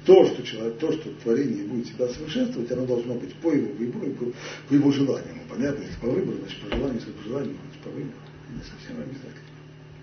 То, 0.07 0.25
что 0.25 0.41
человек, 0.41 0.77
то, 0.77 0.89
что 0.93 1.09
творение 1.21 1.65
будет 1.65 1.87
себя 1.87 2.07
совершенствовать, 2.07 2.71
оно 2.71 2.85
должно 2.85 3.15
быть 3.15 3.33
по 3.35 3.51
его 3.51 3.73
выбору 3.73 4.05
и 4.05 4.13
по, 4.13 4.25
по 4.69 4.73
его 4.73 4.89
желанию. 4.89 5.35
Ну, 5.35 5.41
понятно, 5.53 5.83
если 5.83 5.99
по 5.99 6.07
выбору, 6.07 6.37
значит 6.37 6.61
по 6.61 6.73
желанию, 6.73 6.95
если 6.95 7.11
по 7.11 7.23
желанию, 7.23 7.57
значит 7.61 7.81
по 7.83 7.89
выбору. 7.89 8.19
Не 8.49 8.61
совсем 8.61 9.03
обязательно. 9.03 9.51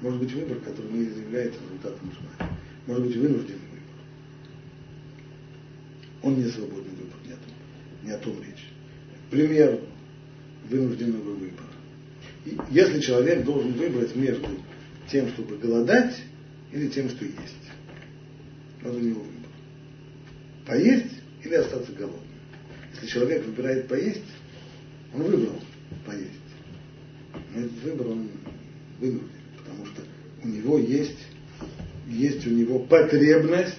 Может 0.02 0.20
быть 0.20 0.32
выбор, 0.34 0.58
который 0.58 0.92
не 0.92 1.04
является 1.06 1.58
результатом 1.62 2.12
желания. 2.12 2.58
Может 2.86 3.06
быть 3.06 3.16
вынужденный 3.16 3.60
выбор. 3.72 3.94
Он 6.20 6.34
не 6.36 6.50
свободный 6.50 6.94
выбор, 6.96 7.16
не 7.24 7.32
о 7.32 7.36
том, 7.36 7.54
не 8.02 8.10
о 8.10 8.18
том 8.18 8.42
речь. 8.42 8.66
Пример 9.30 9.80
вынужденного 10.68 11.30
выбора. 11.30 11.70
И 12.44 12.58
если 12.70 13.00
человек 13.00 13.42
должен 13.42 13.72
выбрать 13.72 14.14
между 14.14 14.50
тем, 15.10 15.30
чтобы 15.30 15.56
голодать, 15.56 16.14
или 16.72 16.88
тем, 16.88 17.08
что 17.08 17.24
есть. 17.24 17.70
Вот 18.82 18.96
у 18.96 19.00
него 19.00 19.20
выбор. 19.20 19.33
Поесть 20.66 21.20
или 21.44 21.54
остаться 21.54 21.92
голодным. 21.92 22.20
Если 22.94 23.06
человек 23.06 23.44
выбирает 23.44 23.86
поесть, 23.86 24.22
он 25.14 25.22
выбрал 25.22 25.60
поесть. 26.06 26.30
Но 27.54 27.60
этот 27.60 27.82
выбор 27.82 28.08
он 28.08 28.28
вынужден, 28.98 29.28
потому 29.58 29.86
что 29.86 30.02
у 30.42 30.48
него 30.48 30.78
есть, 30.78 31.18
есть 32.08 32.46
у 32.46 32.50
него 32.50 32.78
потребность 32.78 33.74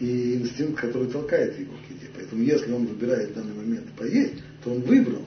и 0.00 0.34
инстинкт, 0.34 0.80
который 0.80 1.08
толкает 1.08 1.58
его 1.58 1.72
к 1.72 1.90
еде. 1.90 2.10
Поэтому 2.14 2.42
если 2.42 2.72
он 2.72 2.86
выбирает 2.86 3.30
в 3.30 3.34
данный 3.34 3.54
момент 3.54 3.90
поесть, 3.96 4.42
то 4.62 4.72
он 4.72 4.82
выбрал, 4.82 5.26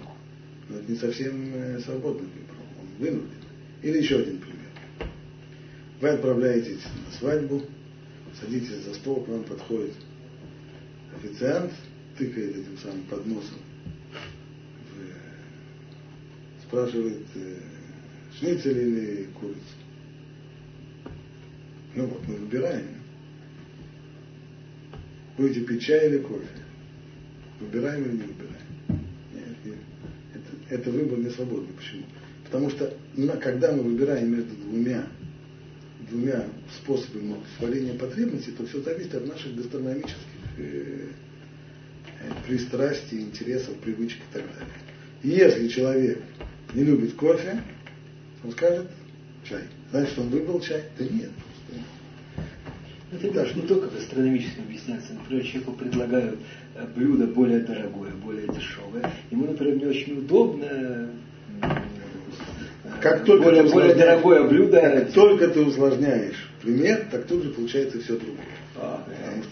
но 0.70 0.78
это 0.78 0.92
не 0.92 0.98
совсем 0.98 1.54
э, 1.56 1.80
свободный 1.80 2.28
выбор, 2.28 2.56
он 2.80 2.88
вынужден. 3.00 3.38
Или 3.82 3.98
еще 4.00 4.20
один 4.20 4.38
пример. 4.38 5.10
Вы 6.00 6.10
отправляетесь 6.10 6.82
на 7.08 7.18
свадьбу, 7.18 7.64
садитесь 8.40 8.84
за 8.86 8.94
стол, 8.94 9.24
к 9.24 9.28
вам 9.28 9.44
подходит 9.44 9.94
официант, 11.18 11.72
тыкает 12.18 12.56
этим 12.56 12.78
самым 12.78 13.04
подносом, 13.04 13.58
спрашивает, 16.64 17.22
э, 17.36 17.56
шницель 18.40 18.78
или 18.78 19.28
курицу. 19.40 19.60
Ну 21.96 22.08
вот, 22.08 22.28
мы 22.28 22.36
выбираем. 22.36 22.88
Будете 25.38 25.62
пить 25.62 25.84
чай 25.84 26.10
или 26.10 26.20
кофе? 26.20 26.48
Выбираем 27.60 28.04
или 28.06 28.12
не 28.12 28.24
выбираем? 28.24 29.06
Нет, 29.34 29.58
нет. 29.66 29.78
Это, 30.34 30.76
это 30.76 30.92
выбор 30.92 31.20
не 31.20 31.30
свободный. 31.30 31.74
Почему? 31.74 32.04
Потому 32.46 32.70
что 32.70 32.96
когда 33.40 33.72
мы 33.72 33.84
выбираем 33.84 34.32
между 34.32 34.56
двумя 34.56 35.08
двумя 36.10 36.46
способами 36.82 37.34
удовлетворения 37.34 37.94
потребностей, 37.98 38.52
то 38.52 38.66
все 38.66 38.82
зависит 38.82 39.16
от 39.16 39.28
наших 39.28 39.56
гастрономических 39.56 40.16
э, 40.16 40.33
э, 40.33 40.33
пристрастий, 42.48 43.22
интересов, 43.22 43.76
привычек 43.78 44.20
и 44.20 44.34
так 44.34 44.44
далее. 44.44 44.74
И 45.24 45.30
если 45.30 45.68
человек 45.68 46.20
не 46.74 46.84
любит 46.84 47.14
кофе, 47.16 47.62
он 48.44 48.52
скажет 48.52 48.88
чай. 49.48 49.64
Значит, 49.92 50.18
он 50.20 50.30
выбрал 50.30 50.60
чай? 50.60 50.84
Да 50.98 51.06
нет. 51.06 51.32
Это 53.12 53.32
даже 53.32 53.54
не 53.54 53.62
только 53.62 53.88
гастрономически 53.88 54.60
объясняется. 54.60 55.14
Например, 55.14 55.46
человеку 55.46 55.74
предлагают 55.74 56.40
э, 56.76 56.88
блюдо 56.96 57.28
более 57.28 57.60
дорогое, 57.60 58.12
более 58.12 58.48
дешевое. 58.48 59.12
Ему, 59.30 59.46
например, 59.46 59.76
не 59.78 59.86
очень 59.86 60.18
удобно 60.18 61.12
как 63.02 63.26
только 63.26 63.44
более, 63.44 63.64
более 63.64 63.96
дорогое 63.96 64.44
блюдо. 64.44 64.82
Как 64.82 65.12
только 65.12 65.50
ты 65.50 65.62
усложняешь 65.62 66.50
пример, 66.62 67.06
так 67.12 67.26
тут 67.26 67.44
же 67.44 67.50
получается 67.50 68.00
все 68.00 68.18
другое. 68.18 68.46
А, 68.78 69.04
потому 69.06 69.44
что, 69.44 69.52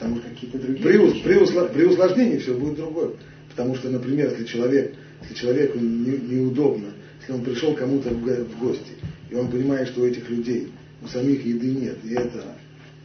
потому 0.00 0.20
какие-то 0.20 0.58
другие 0.58 0.82
при, 0.82 0.96
вещи. 0.96 1.22
при, 1.22 1.36
усла, 1.36 1.64
при 1.66 1.84
усложнении 1.84 2.38
все 2.38 2.54
будет 2.54 2.76
другое. 2.76 3.10
Потому 3.50 3.74
что, 3.74 3.90
например, 3.90 4.30
если 4.30 4.44
человек, 4.44 4.94
если 5.22 5.34
человеку 5.34 5.78
не, 5.78 6.16
неудобно, 6.16 6.92
если 7.20 7.32
он 7.34 7.44
пришел 7.44 7.74
кому-то 7.74 8.08
в 8.10 8.58
гости, 8.58 8.92
и 9.30 9.34
он 9.34 9.50
понимает, 9.50 9.88
что 9.88 10.00
у 10.00 10.06
этих 10.06 10.28
людей 10.30 10.72
у 11.02 11.06
самих 11.06 11.44
еды 11.44 11.66
нет, 11.66 11.98
и 12.04 12.14
это 12.14 12.56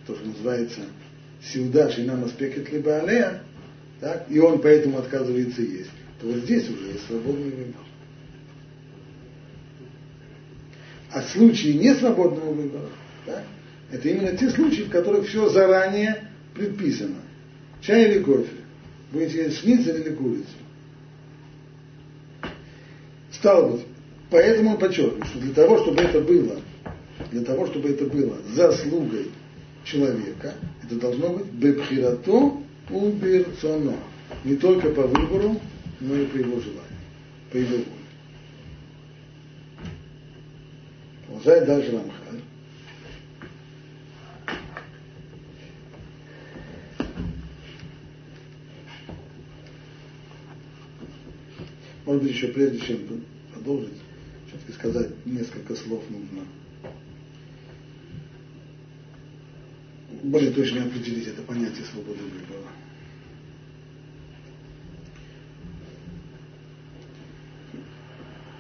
то, 0.08 0.16
что 0.16 0.26
называется 0.26 0.82
сиуда 1.42 1.92
шинам 1.92 2.24
аспекет 2.24 2.72
либо 2.72 2.98
алея, 3.00 3.44
так, 4.00 4.26
и 4.30 4.40
он 4.40 4.62
поэтому 4.62 4.98
отказывается 4.98 5.62
есть, 5.62 5.92
то 6.22 6.28
вот 6.28 6.38
здесь 6.38 6.70
уже 6.70 6.88
есть 6.88 7.08
свободный 7.08 7.52
выбор. 7.52 7.82
А 11.12 11.22
случаи 11.22 11.70
несвободного 11.70 12.54
выбора, 12.54 12.90
да, 13.26 13.44
это 13.92 14.10
именно 14.10 14.36
те 14.36 14.50
случаи, 14.50 14.84
в 14.84 14.90
которых 14.90 15.28
все 15.28 15.50
заранее 15.50 16.25
предписано. 16.56 17.18
Чай 17.82 18.12
или 18.12 18.24
кофе? 18.24 18.50
Будете 19.12 19.44
есть 19.44 19.60
шницель 19.60 20.02
или 20.02 20.16
курицу? 20.16 20.48
Стало 23.32 23.74
быть, 23.74 23.86
поэтому 24.30 24.72
он 24.72 24.78
подчеркивает, 24.78 25.26
что 25.28 25.40
для 25.40 25.54
того, 25.54 25.78
чтобы 25.80 26.02
это 26.02 26.22
было, 26.22 26.60
для 27.32 27.44
того, 27.44 27.68
чтобы 27.68 27.90
это 27.90 28.06
было 28.06 28.38
заслугой 28.54 29.30
человека, 29.84 30.56
это 30.84 30.96
должно 30.96 31.30
быть 31.30 31.46
бепхирато 31.48 32.54
убирцоно. 32.90 33.96
Не 34.44 34.56
только 34.56 34.90
по 34.90 35.04
выбору, 35.04 35.60
но 36.00 36.16
и 36.16 36.26
по 36.26 36.38
его 36.38 36.60
желанию, 36.60 36.84
по 37.52 37.58
его 37.58 37.76
воле. 37.76 37.86
Продолжает 41.28 41.68
дальше 41.68 41.92
Рамхаль. 41.92 42.42
Может 52.06 52.22
быть, 52.24 52.32
еще 52.34 52.48
прежде 52.50 52.80
чем 52.80 53.24
продолжить, 53.52 53.98
все-таки 54.48 54.72
сказать 54.74 55.10
несколько 55.26 55.76
слов 55.76 56.04
нужно. 56.10 56.46
Более 60.24 60.52
точно 60.52 60.84
определить 60.84 61.28
это 61.28 61.42
понятие 61.42 61.84
свободы 61.86 62.20
выбора. 62.20 62.70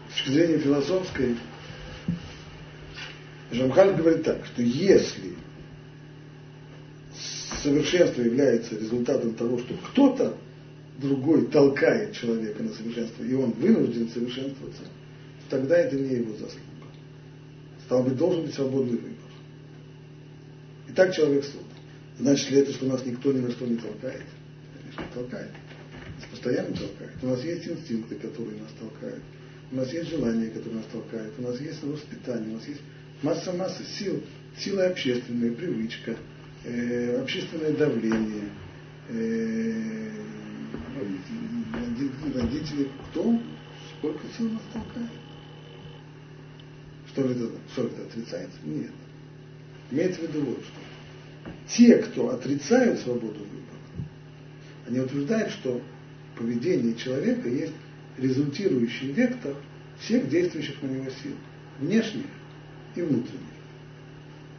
С 0.09 0.17
точки 0.17 0.29
зрения 0.29 0.59
философской, 0.59 1.35
Жамхаль 3.51 3.93
говорит 3.95 4.23
так, 4.23 4.43
что 4.45 4.61
если 4.63 5.35
совершенство 7.61 8.21
является 8.21 8.77
результатом 8.77 9.35
того, 9.35 9.59
что 9.59 9.75
кто-то 9.75 10.37
другой 10.99 11.47
толкает 11.47 12.13
человека 12.13 12.63
на 12.63 12.73
совершенство, 12.73 13.23
и 13.23 13.33
он 13.33 13.51
вынужден 13.51 14.09
совершенствоваться, 14.09 14.83
тогда 15.49 15.77
это 15.77 15.95
не 15.95 16.15
его 16.15 16.31
заслуга. 16.33 16.61
Стало 17.85 18.03
быть, 18.03 18.17
должен 18.17 18.43
быть 18.43 18.53
свободный 18.53 18.97
выбор. 18.97 19.11
И 20.89 20.91
так 20.93 21.13
человек 21.13 21.43
создан. 21.43 21.63
Значит 22.19 22.49
ли 22.51 22.59
это, 22.59 22.71
что 22.73 22.85
нас 22.85 23.05
никто 23.05 23.31
ни 23.31 23.39
на 23.39 23.51
что 23.51 23.65
не 23.65 23.77
толкает? 23.77 24.23
Конечно, 24.79 25.03
толкает. 25.13 25.51
Нас 26.17 26.25
постоянно 26.31 26.75
толкает. 26.75 27.11
У 27.21 27.27
нас 27.27 27.43
есть 27.43 27.67
инстинкты, 27.67 28.15
которые 28.15 28.59
нас 28.59 28.71
толкают. 28.79 29.21
У 29.71 29.75
нас 29.75 29.91
есть 29.91 30.09
желания, 30.09 30.47
которые 30.47 30.75
нас 30.75 30.85
толкают. 30.91 31.33
У 31.37 31.41
нас 31.41 31.59
есть 31.59 31.83
воспитание, 31.83 32.51
у 32.51 32.53
нас 32.53 32.67
есть 32.67 32.81
масса-масса 33.21 33.83
сил, 33.99 34.23
сила 34.57 34.87
общественная, 34.87 35.51
привычка, 35.51 36.15
э, 36.63 37.19
общественное 37.21 37.71
давление, 37.71 38.49
э, 39.09 40.11
родители, 42.33 42.89
кто, 43.09 43.39
сколько 43.97 44.21
сил 44.37 44.49
нас 44.49 44.61
толкает. 44.73 45.09
Что 47.09 47.21
это, 47.23 47.51
что 47.71 47.83
это 47.83 48.03
отрицается? 48.03 48.57
Нет. 48.63 48.91
Имеется 49.91 50.21
в 50.21 50.23
виду 50.23 50.41
вот 50.41 50.59
что. 50.59 51.51
Те, 51.67 51.97
кто 51.97 52.29
отрицают 52.29 52.99
свободу 52.99 53.39
выбора, 53.39 54.07
они 54.87 54.99
утверждают, 54.99 55.51
что 55.51 55.81
поведение 56.37 56.95
человека 56.95 57.47
есть 57.47 57.73
результирующий 58.17 59.11
вектор 59.11 59.55
всех 59.99 60.29
действующих 60.29 60.81
на 60.81 60.87
него 60.87 61.09
сил. 61.09 61.35
Внешних 61.79 62.25
и 62.95 63.01
внутренних. 63.01 63.41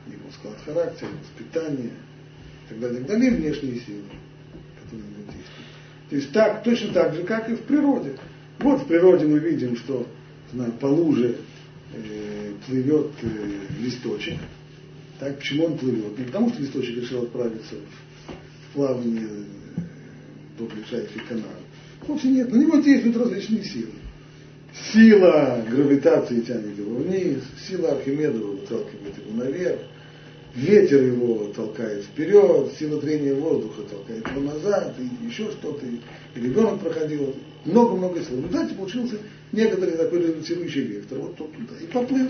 Его 0.07 0.31
склад 0.33 0.57
характера, 0.64 1.09
воспитание 1.20 1.90
и 1.90 2.68
так 2.68 2.81
далее, 2.81 2.99
так 2.99 3.09
далее, 3.09 3.31
внешние 3.33 3.81
силы, 3.81 4.05
которые 4.83 5.09
на 5.11 5.22
него. 5.22 5.33
То 6.10 6.16
есть 6.16 6.32
так, 6.32 6.62
точно 6.62 6.92
так 6.92 7.14
же, 7.14 7.24
как 7.24 7.48
и 7.48 7.54
в 7.54 7.62
природе. 7.62 8.16
Вот 8.58 8.82
в 8.82 8.86
природе 8.86 9.26
мы 9.26 9.38
видим, 9.38 9.76
что 9.76 10.06
знаю, 10.52 10.72
по 10.72 10.86
луже 10.86 11.36
э, 11.92 12.52
плывет 12.66 13.10
э, 13.22 13.28
листочек. 13.80 14.38
Так, 15.18 15.38
почему 15.38 15.66
он 15.66 15.78
плывет? 15.78 16.18
Не 16.18 16.24
потому, 16.24 16.50
что 16.50 16.62
листочек 16.62 16.96
решил 16.96 17.22
отправиться 17.22 17.74
в, 17.74 18.30
в 18.30 18.74
плавание 18.74 19.26
э, 19.76 19.80
до 20.58 20.64
ближайшей 20.64 21.20
канала. 21.28 21.60
Вовсе 22.06 22.28
нет, 22.28 22.52
на 22.52 22.56
него 22.56 22.78
действуют 22.78 23.16
различные 23.16 23.64
силы. 23.64 23.92
Сила 24.92 25.64
гравитации 25.68 26.40
тянет 26.40 26.78
его 26.78 26.96
вниз, 26.96 27.42
сила 27.66 27.92
Архимедова 27.92 28.52
выталкивает 28.52 29.18
его 29.18 29.42
наверх, 29.42 29.80
ветер 30.56 31.02
его 31.02 31.52
толкает 31.54 32.04
вперед, 32.04 32.72
сила 32.78 33.00
трения 33.00 33.34
воздуха 33.34 33.82
толкает 33.82 34.26
его 34.26 34.40
назад, 34.40 34.94
и 34.98 35.26
еще 35.26 35.50
что-то, 35.50 35.84
и 35.86 36.00
ребенок 36.40 36.80
проходил, 36.80 37.36
много-много 37.64 38.22
сил. 38.22 38.36
В 38.36 38.46
результате 38.46 38.74
получился 38.74 39.18
некоторый 39.52 39.96
такой 39.96 40.22
редуцирующий 40.22 40.82
вектор, 40.82 41.18
вот 41.18 41.36
тот 41.36 41.52
туда, 41.52 41.78
и 41.80 41.86
поплыл. 41.86 42.28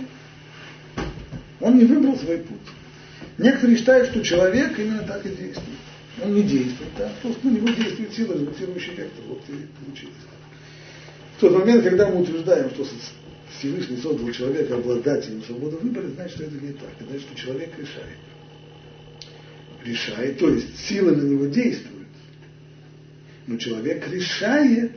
Он 1.60 1.78
не 1.78 1.84
выбрал 1.84 2.18
свой 2.18 2.38
путь. 2.38 2.58
Некоторые 3.38 3.78
считают, 3.78 4.10
что 4.10 4.22
человек 4.22 4.78
именно 4.78 5.02
так 5.02 5.24
и 5.24 5.28
действует. 5.28 5.78
Он 6.22 6.34
не 6.34 6.42
действует, 6.42 6.90
да, 6.98 7.12
просто 7.22 7.46
на 7.46 7.52
него 7.52 7.68
действует 7.68 8.12
сила, 8.12 8.32
редуцирующий 8.32 8.94
вектор, 8.94 9.24
вот 9.28 9.40
и 9.48 9.84
получилось. 9.84 10.14
В 11.36 11.40
тот 11.40 11.52
момент, 11.52 11.84
когда 11.84 12.08
мы 12.08 12.22
утверждаем, 12.22 12.70
что 12.70 12.84
Всевышний 13.58 13.96
создал 13.98 14.30
человека 14.32 14.74
обладателем 14.76 15.42
свободы 15.42 15.76
выбора, 15.76 16.08
значит, 16.08 16.36
что 16.36 16.44
это 16.44 16.64
не 16.64 16.72
так. 16.72 16.90
Значит, 17.00 17.22
что 17.22 17.34
человек 17.36 17.78
решает. 17.78 18.18
Решает, 19.84 20.38
то 20.38 20.50
есть 20.50 20.78
сила 20.78 21.12
на 21.12 21.22
него 21.22 21.46
действует. 21.46 22.08
Но 23.46 23.56
человек 23.56 24.06
решает, 24.08 24.92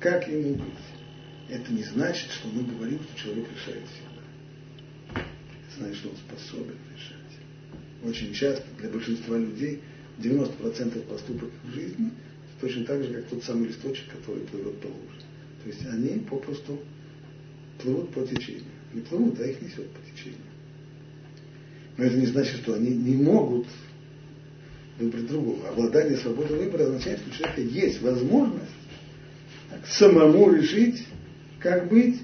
как 0.00 0.28
ему 0.28 0.54
быть. 0.54 0.74
Это 1.48 1.72
не 1.72 1.84
значит, 1.84 2.30
что 2.32 2.48
мы 2.48 2.64
говорим, 2.64 2.98
что 3.04 3.22
человек 3.22 3.46
решает 3.54 3.82
всегда. 3.84 5.20
Это 5.20 5.78
значит, 5.78 5.96
что 5.98 6.08
он 6.08 6.16
способен 6.16 6.76
решать. 6.94 7.16
Очень 8.02 8.34
часто 8.34 8.64
для 8.78 8.90
большинства 8.90 9.38
людей 9.38 9.80
90% 10.18 11.00
поступок 11.08 11.50
в 11.64 11.74
жизни 11.74 12.10
точно 12.60 12.84
так 12.84 13.02
же, 13.02 13.14
как 13.14 13.24
тот 13.26 13.44
самый 13.44 13.68
листочек, 13.68 14.04
который 14.10 14.42
плывет 14.44 14.80
по 14.80 14.86
луже. 14.86 15.20
То 15.62 15.68
есть 15.68 15.86
они 15.86 16.20
попросту 16.20 16.80
плывут 17.78 18.12
по 18.12 18.22
течению. 18.22 18.64
Не 18.92 19.00
плывут, 19.02 19.38
а 19.40 19.44
их 19.44 19.60
несет 19.60 19.88
по 19.90 20.00
течению. 20.10 20.40
Но 21.96 22.04
это 22.04 22.16
не 22.16 22.26
значит, 22.26 22.56
что 22.56 22.74
они 22.74 22.90
не 22.90 23.16
могут 23.16 23.66
выбрать 24.98 25.26
другого. 25.26 25.68
Обладание 25.68 26.18
свободой 26.18 26.58
выбора 26.58 26.84
означает, 26.84 27.20
что 27.20 27.30
у 27.30 27.32
человека 27.32 27.60
есть 27.60 28.00
возможность 28.02 28.72
самому 29.88 30.52
решить, 30.52 31.06
как 31.60 31.88
быть, 31.88 32.20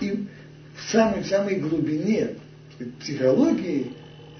и 0.00 0.26
в 0.76 0.90
самой, 0.90 1.22
в 1.22 1.26
самой 1.26 1.56
глубине 1.56 2.36
психологии 3.00 3.92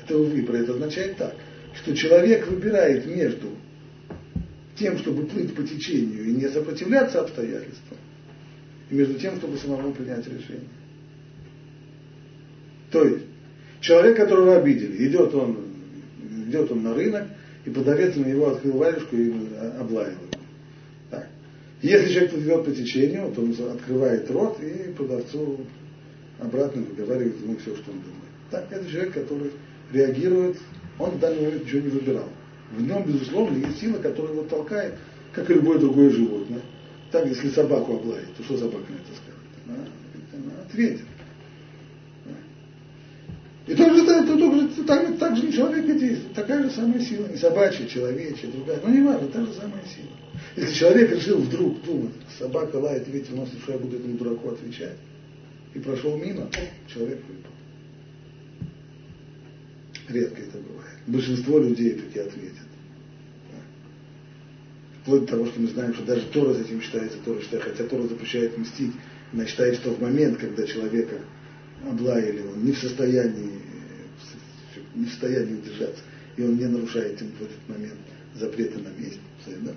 этого 0.03 0.25
выбора 0.25 0.59
это 0.59 0.75
означает 0.75 1.17
так, 1.17 1.35
что 1.75 1.97
человек 1.97 2.47
выбирает 2.47 3.07
между 3.07 3.49
тем, 4.77 4.99
чтобы 4.99 5.27
плыть 5.27 5.55
по 5.55 5.63
течению 5.63 6.27
и 6.27 6.33
не 6.33 6.49
сопротивляться 6.49 7.21
обстоятельствам, 7.21 7.99
и 8.90 8.94
между 8.94 9.18
тем, 9.18 9.37
чтобы 9.37 9.57
самому 9.59 9.92
принять 9.92 10.27
решение. 10.27 10.68
То 12.90 13.05
есть, 13.05 13.25
человек, 13.81 14.16
которого 14.16 14.57
обидели, 14.57 15.09
идет 15.09 15.35
он, 15.35 15.59
идет 16.46 16.70
он 16.70 16.83
на 16.83 16.94
рынок, 16.94 17.25
и 17.64 17.70
продавец 17.70 18.14
на 18.14 18.25
него 18.25 18.51
открыл 18.51 18.79
варежку 18.79 19.16
и 19.16 19.33
облаял 19.79 20.14
Так. 21.11 21.27
Если 21.83 22.12
человек 22.12 22.31
плывет 22.31 22.64
по 22.64 22.70
течению, 22.70 23.33
то 23.33 23.42
он 23.42 23.55
открывает 23.72 24.31
рот 24.31 24.62
и 24.62 24.92
продавцу 24.92 25.61
обратно 26.38 26.83
выговаривает 26.83 27.40
ему 27.40 27.57
все, 27.57 27.75
что 27.75 27.90
он 27.90 27.99
думает. 27.99 28.27
Так, 28.51 28.66
это 28.70 28.88
человек, 28.88 29.14
который 29.14 29.51
реагирует, 29.92 30.59
он 30.99 31.11
в 31.11 31.18
данный 31.18 31.42
момент 31.42 31.64
ничего 31.64 31.81
не 31.81 31.88
выбирал. 31.88 32.29
В 32.72 32.83
нем, 32.83 33.05
безусловно, 33.05 33.57
есть 33.57 33.81
сила, 33.81 33.99
которая 33.99 34.33
его 34.33 34.44
толкает, 34.44 34.94
как 35.33 35.51
и 35.51 35.55
любое 35.55 35.79
другое 35.79 36.11
животное. 36.11 36.62
Так, 37.17 37.27
если 37.29 37.49
собаку 37.49 37.95
облает, 37.95 38.27
то 38.37 38.43
что 38.45 38.59
собака 38.59 38.93
на 38.93 38.97
это 38.97 39.17
скажет? 39.17 39.41
Она, 39.67 39.89
она 40.35 40.63
ответит. 40.63 41.07
И 43.67 43.75
так 43.75 43.97
же, 43.97 44.05
так, 44.05 44.27
так, 44.27 44.87
так, 44.87 45.19
так 45.19 45.37
же 45.39 45.51
человек 45.51 45.87
и 45.87 45.99
действует. 45.99 46.35
Такая 46.35 46.63
же 46.65 46.71
самая 46.71 47.01
сила. 47.01 47.27
Не 47.29 47.39
собачья, 47.39 47.87
человечья, 47.87 48.49
другая. 48.49 48.83
Но 48.83 48.91
не 48.91 49.01
важно, 49.01 49.29
та 49.29 49.47
же 49.47 49.55
самая 49.55 49.83
сила. 49.85 50.13
Если 50.57 50.75
человек 50.75 51.11
решил 51.13 51.39
вдруг 51.39 51.83
думать, 51.85 52.13
собака 52.39 52.77
лает, 52.77 53.09
ветер 53.09 53.35
носит, 53.35 53.61
что 53.63 53.73
я 53.73 53.79
буду 53.79 53.97
этому 53.97 54.19
дураку 54.19 54.51
отвечать, 54.51 54.99
и 55.73 55.79
прошел 55.79 56.19
мимо, 56.19 56.51
человек 56.87 57.21
выпал. 57.27 57.51
Редко 60.11 60.43
это 60.43 60.59
бывает. 60.59 60.99
Большинство 61.07 61.59
людей 61.61 61.95
таки 61.95 62.19
ответят 62.19 62.66
вплоть 65.07 65.21
до 65.21 65.27
того, 65.29 65.47
что 65.47 65.61
мы 65.61 65.69
знаем, 65.69 65.95
что 65.95 66.05
даже 66.05 66.23
Тора 66.27 66.53
за 66.53 66.62
этим 66.62 66.83
считается, 66.83 67.19
Тора 67.25 67.40
считает, 67.40 67.62
хотя 67.62 67.85
Тора 67.85 68.03
запрещает 68.03 68.59
мстить, 68.59 68.92
она 69.33 69.47
считает, 69.47 69.77
что 69.77 69.92
в 69.92 70.03
момент, 70.03 70.38
когда 70.38 70.66
человека 70.66 71.21
облаяли, 71.88 72.40
он 72.40 72.64
не 72.64 72.73
в 72.73 72.79
состоянии, 72.79 73.53
не 74.97 75.05
в 75.07 75.11
состоянии 75.11 75.55
удержаться, 75.55 76.03
и 76.37 76.42
он 76.42 76.57
не 76.57 76.66
нарушает 76.66 77.23
им 77.23 77.31
в 77.38 77.42
этот 77.42 77.69
момент 77.69 77.95
запрета 78.35 78.81
на 78.81 78.88
месть. 79.01 79.21
Да? 79.47 79.73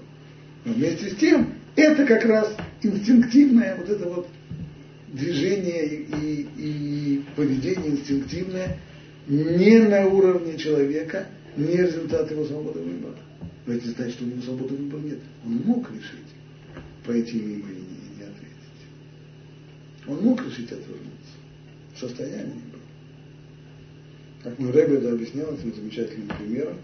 Но 0.66 0.74
вместе 0.74 1.12
с 1.12 1.16
тем, 1.16 1.54
это 1.76 2.06
как 2.06 2.26
раз 2.26 2.56
инстинктивное 2.82 3.78
вот 3.78 3.88
это 3.88 4.10
вот 4.10 4.28
движение 5.10 5.86
и, 5.86 6.48
и 6.58 7.26
поведение 7.36 7.92
инстинктивное 7.92 8.80
не 9.28 9.78
на 9.78 10.08
уровне 10.08 10.58
человека, 10.58 11.28
не 11.56 11.78
результат 11.78 12.32
его 12.32 12.46
свободы 12.46 12.80
выбора. 12.80 13.16
Но 13.70 13.76
это 13.76 13.88
значит, 13.92 14.16
что 14.16 14.24
у 14.24 14.28
него 14.28 14.42
свободы 14.42 14.74
выбора 14.74 15.02
нет. 15.02 15.20
Он 15.46 15.58
мог 15.58 15.92
решить 15.92 16.26
пройти 17.06 17.40
мимо 17.40 17.70
и 17.70 17.76
не, 17.76 18.18
не 18.18 18.24
ответить. 18.24 18.82
Он 20.08 20.24
мог 20.24 20.44
решить 20.44 20.72
отвернуться. 20.72 21.36
В 21.94 22.00
состоянии 22.00 22.64
был. 22.72 22.80
Как 24.42 24.58
мой 24.58 24.72
Рэбби 24.72 24.96
это 24.96 25.12
объяснял 25.12 25.54
этим 25.54 25.76
замечательным 25.76 26.36
примером, 26.36 26.78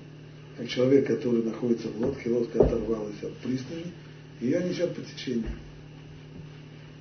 как 0.57 0.67
человек, 0.67 1.07
который 1.07 1.41
находится 1.41 1.87
в 1.87 1.99
лодке, 1.99 2.29
лодка 2.29 2.63
оторвалась 2.63 3.23
от 3.23 3.35
пристани, 3.37 3.91
ее 4.39 4.63
несет 4.63 4.93
по 4.93 5.01
течению. 5.01 5.49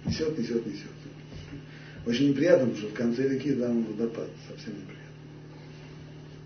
Несет, 0.07 0.39
несет, 0.39 0.65
несет. 0.65 0.87
Очень 2.07 2.31
неприятно, 2.31 2.69
потому 2.69 2.79
что 2.79 2.89
в 2.89 2.95
конце 2.95 3.29
реки 3.29 3.53
там 3.53 3.85
водопад, 3.85 4.31
совсем 4.49 4.77
неприятно. 4.81 5.11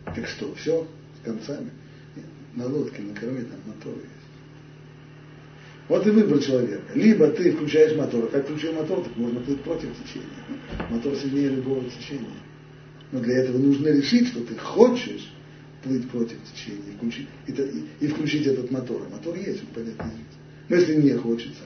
Так 0.06 0.26
что, 0.26 0.52
все, 0.56 0.88
с 1.20 1.24
концами 1.24 1.70
на 2.58 2.66
лодке, 2.66 3.02
на 3.02 3.14
корме 3.14 3.42
там 3.42 3.60
мотор 3.66 3.94
есть. 3.94 4.28
Вот 5.88 6.06
и 6.06 6.10
выбор 6.10 6.42
человека. 6.42 6.82
Либо 6.94 7.28
ты 7.28 7.52
включаешь 7.52 7.96
мотор, 7.96 8.24
а 8.24 8.28
как 8.28 8.44
включил 8.44 8.74
мотор, 8.74 9.02
так 9.02 9.16
можно 9.16 9.40
плыть 9.40 9.62
против 9.62 9.88
течения. 10.02 10.28
Мотор 10.90 11.16
сильнее 11.16 11.48
любого 11.48 11.82
течения. 11.84 12.28
Но 13.10 13.20
для 13.20 13.38
этого 13.38 13.58
нужно 13.58 13.88
решить, 13.88 14.28
что 14.28 14.44
ты 14.44 14.54
хочешь 14.56 15.32
плыть 15.82 16.10
против 16.10 16.36
течения 16.52 16.92
и 16.92 16.96
включить, 16.96 17.28
и, 17.46 17.52
и, 17.52 18.06
и 18.06 18.08
включить 18.08 18.46
этот 18.46 18.70
мотор. 18.70 19.06
А 19.06 19.14
мотор 19.14 19.36
есть, 19.36 19.62
он 19.62 19.68
понятно 19.74 20.04
есть. 20.04 20.38
Но 20.68 20.76
если 20.76 20.96
не 20.96 21.16
хочется, 21.16 21.62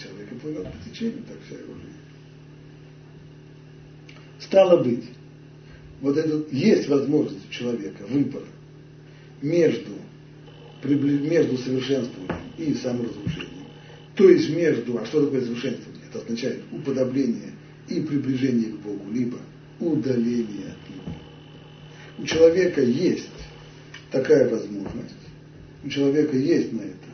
человек 0.00 0.30
и 0.30 0.34
плывет 0.36 0.66
по 0.70 0.90
течению, 0.90 1.24
так 1.26 1.38
вся 1.46 1.56
его 1.56 1.74
жизнь. 1.74 1.96
Стало 4.38 4.84
быть, 4.84 5.04
вот 6.00 6.16
это 6.16 6.44
есть 6.54 6.88
возможность 6.88 7.48
у 7.48 7.52
человека 7.52 8.04
выбора 8.06 8.46
между 9.42 9.90
между 10.84 11.58
совершенствованием 11.58 12.36
и 12.56 12.74
саморазрушением. 12.74 13.48
То 14.14 14.28
есть 14.28 14.50
между, 14.50 14.98
а 14.98 15.06
что 15.06 15.24
такое 15.24 15.42
совершенствование? 15.42 16.04
Это 16.08 16.18
означает 16.18 16.62
уподобление 16.72 17.52
и 17.88 18.00
приближение 18.00 18.72
к 18.72 18.76
Богу, 18.78 19.10
либо 19.12 19.38
удаление 19.80 20.72
от 20.72 20.90
Него. 20.90 21.16
У 22.18 22.24
человека 22.24 22.82
есть 22.82 23.28
такая 24.10 24.48
возможность, 24.48 25.14
у 25.84 25.88
человека 25.88 26.36
есть 26.36 26.72
на 26.72 26.82
это 26.82 27.08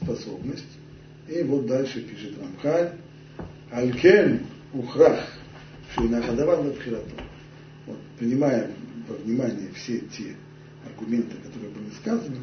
способность. 0.00 0.64
И 1.28 1.42
вот 1.42 1.66
дальше 1.66 2.02
пишет 2.02 2.34
Рамхаль, 2.40 2.92
Алькен 3.70 4.46
ухрах, 4.72 5.26
Шейнахадавар 5.94 6.62
Набхирату. 6.62 7.10
Вот, 7.86 7.98
принимая 8.18 8.70
во 9.08 9.16
внимание 9.16 9.68
все 9.74 9.98
те 10.16 10.36
аргументы, 10.84 11.36
которые 11.44 11.70
были 11.70 11.90
сказаны, 12.00 12.36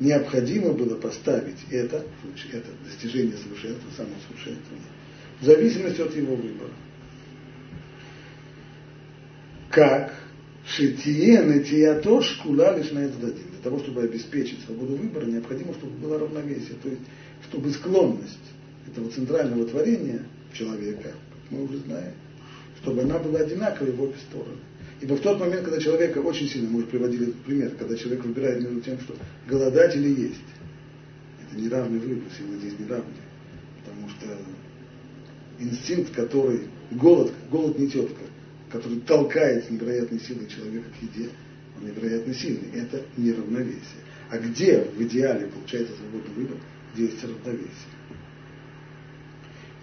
необходимо 0.00 0.72
было 0.72 0.96
поставить 0.96 1.58
это, 1.70 2.04
это 2.52 2.68
достижение 2.84 3.36
совершенства, 3.36 3.88
самосовершенствования, 3.96 4.90
в 5.40 5.44
зависимости 5.44 6.00
от 6.00 6.14
его 6.14 6.34
выбора. 6.34 6.70
Как 9.70 10.14
шитие 10.66 11.42
натиято 11.42 12.20
шкула 12.22 12.76
лишь 12.76 12.90
на 12.90 13.04
один. 13.04 13.20
Для 13.20 13.62
того, 13.62 13.78
чтобы 13.78 14.02
обеспечить 14.02 14.60
свободу 14.64 14.96
выбора, 14.96 15.24
необходимо, 15.24 15.72
чтобы 15.74 15.92
было 15.98 16.18
равновесие, 16.18 16.76
то 16.82 16.88
есть, 16.88 17.02
чтобы 17.48 17.70
склонность 17.70 18.38
этого 18.86 19.10
центрального 19.10 19.66
творения 19.66 20.22
человека, 20.52 21.02
как 21.02 21.50
мы 21.50 21.64
уже 21.64 21.78
знаем, 21.78 22.12
чтобы 22.82 23.02
она 23.02 23.18
была 23.18 23.40
одинаковой 23.40 23.92
в 23.92 24.02
обе 24.02 24.14
стороны. 24.28 24.58
Ибо 25.01 25.15
в 25.15 25.21
тот 25.21 25.39
момент, 25.39 25.63
когда 25.63 25.79
человека 25.79 26.19
очень 26.19 26.47
сильно, 26.47 26.69
мы 26.69 26.79
уже 26.79 26.87
приводили 26.87 27.29
этот 27.29 27.41
пример, 27.41 27.71
когда 27.71 27.97
человек 27.97 28.23
выбирает 28.23 28.61
между 28.61 28.81
тем, 28.81 28.99
что 28.99 29.15
голодать 29.47 29.95
или 29.95 30.09
есть, 30.09 30.41
это 31.41 31.59
неравный 31.59 31.99
выбор, 31.99 32.31
силы 32.37 32.57
здесь 32.57 32.77
неравные. 32.77 33.23
Потому 33.83 34.09
что 34.09 34.27
инстинкт, 35.59 36.13
который, 36.13 36.67
голод, 36.91 37.33
голод 37.49 37.79
не 37.79 37.87
тетка, 37.87 38.21
который 38.71 38.99
толкает 38.99 39.65
с 39.65 39.69
невероятной 39.71 40.19
силой 40.19 40.47
человека 40.47 40.85
к 40.99 41.01
еде, 41.01 41.29
он 41.77 41.87
невероятно 41.87 42.33
сильный. 42.35 42.69
Это 42.75 43.03
неравновесие. 43.17 44.01
А 44.29 44.37
где 44.37 44.83
в 44.95 45.01
идеале 45.01 45.47
получается 45.47 45.93
свободный 45.95 46.33
выбор, 46.35 46.57
где 46.93 47.05
есть 47.05 47.23
равновесие? 47.23 47.89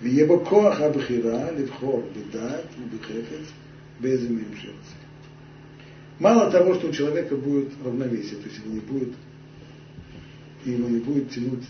ויהיה 0.03 0.27
בו 0.27 0.45
כוח 0.45 0.81
הבחירה 0.81 1.51
לבחור 1.51 2.03
בדעת 2.13 2.65
ובחפץ 2.79 3.53
באיזה 4.01 4.29
מהם 4.31 4.55
שירצה. 4.55 5.02
Мало 6.20 6.52
того, 6.52 6.76
что 6.76 6.88
у 6.88 6.92
человека 6.92 7.36
будет 7.36 7.70
равновесие, 7.84 8.38
то 8.38 8.48
есть 8.48 8.60
его 8.64 8.74
не 8.74 8.80
будет, 8.80 9.14
его 10.66 10.88
не 10.88 11.00
будет 11.00 11.32
тянуть 11.32 11.64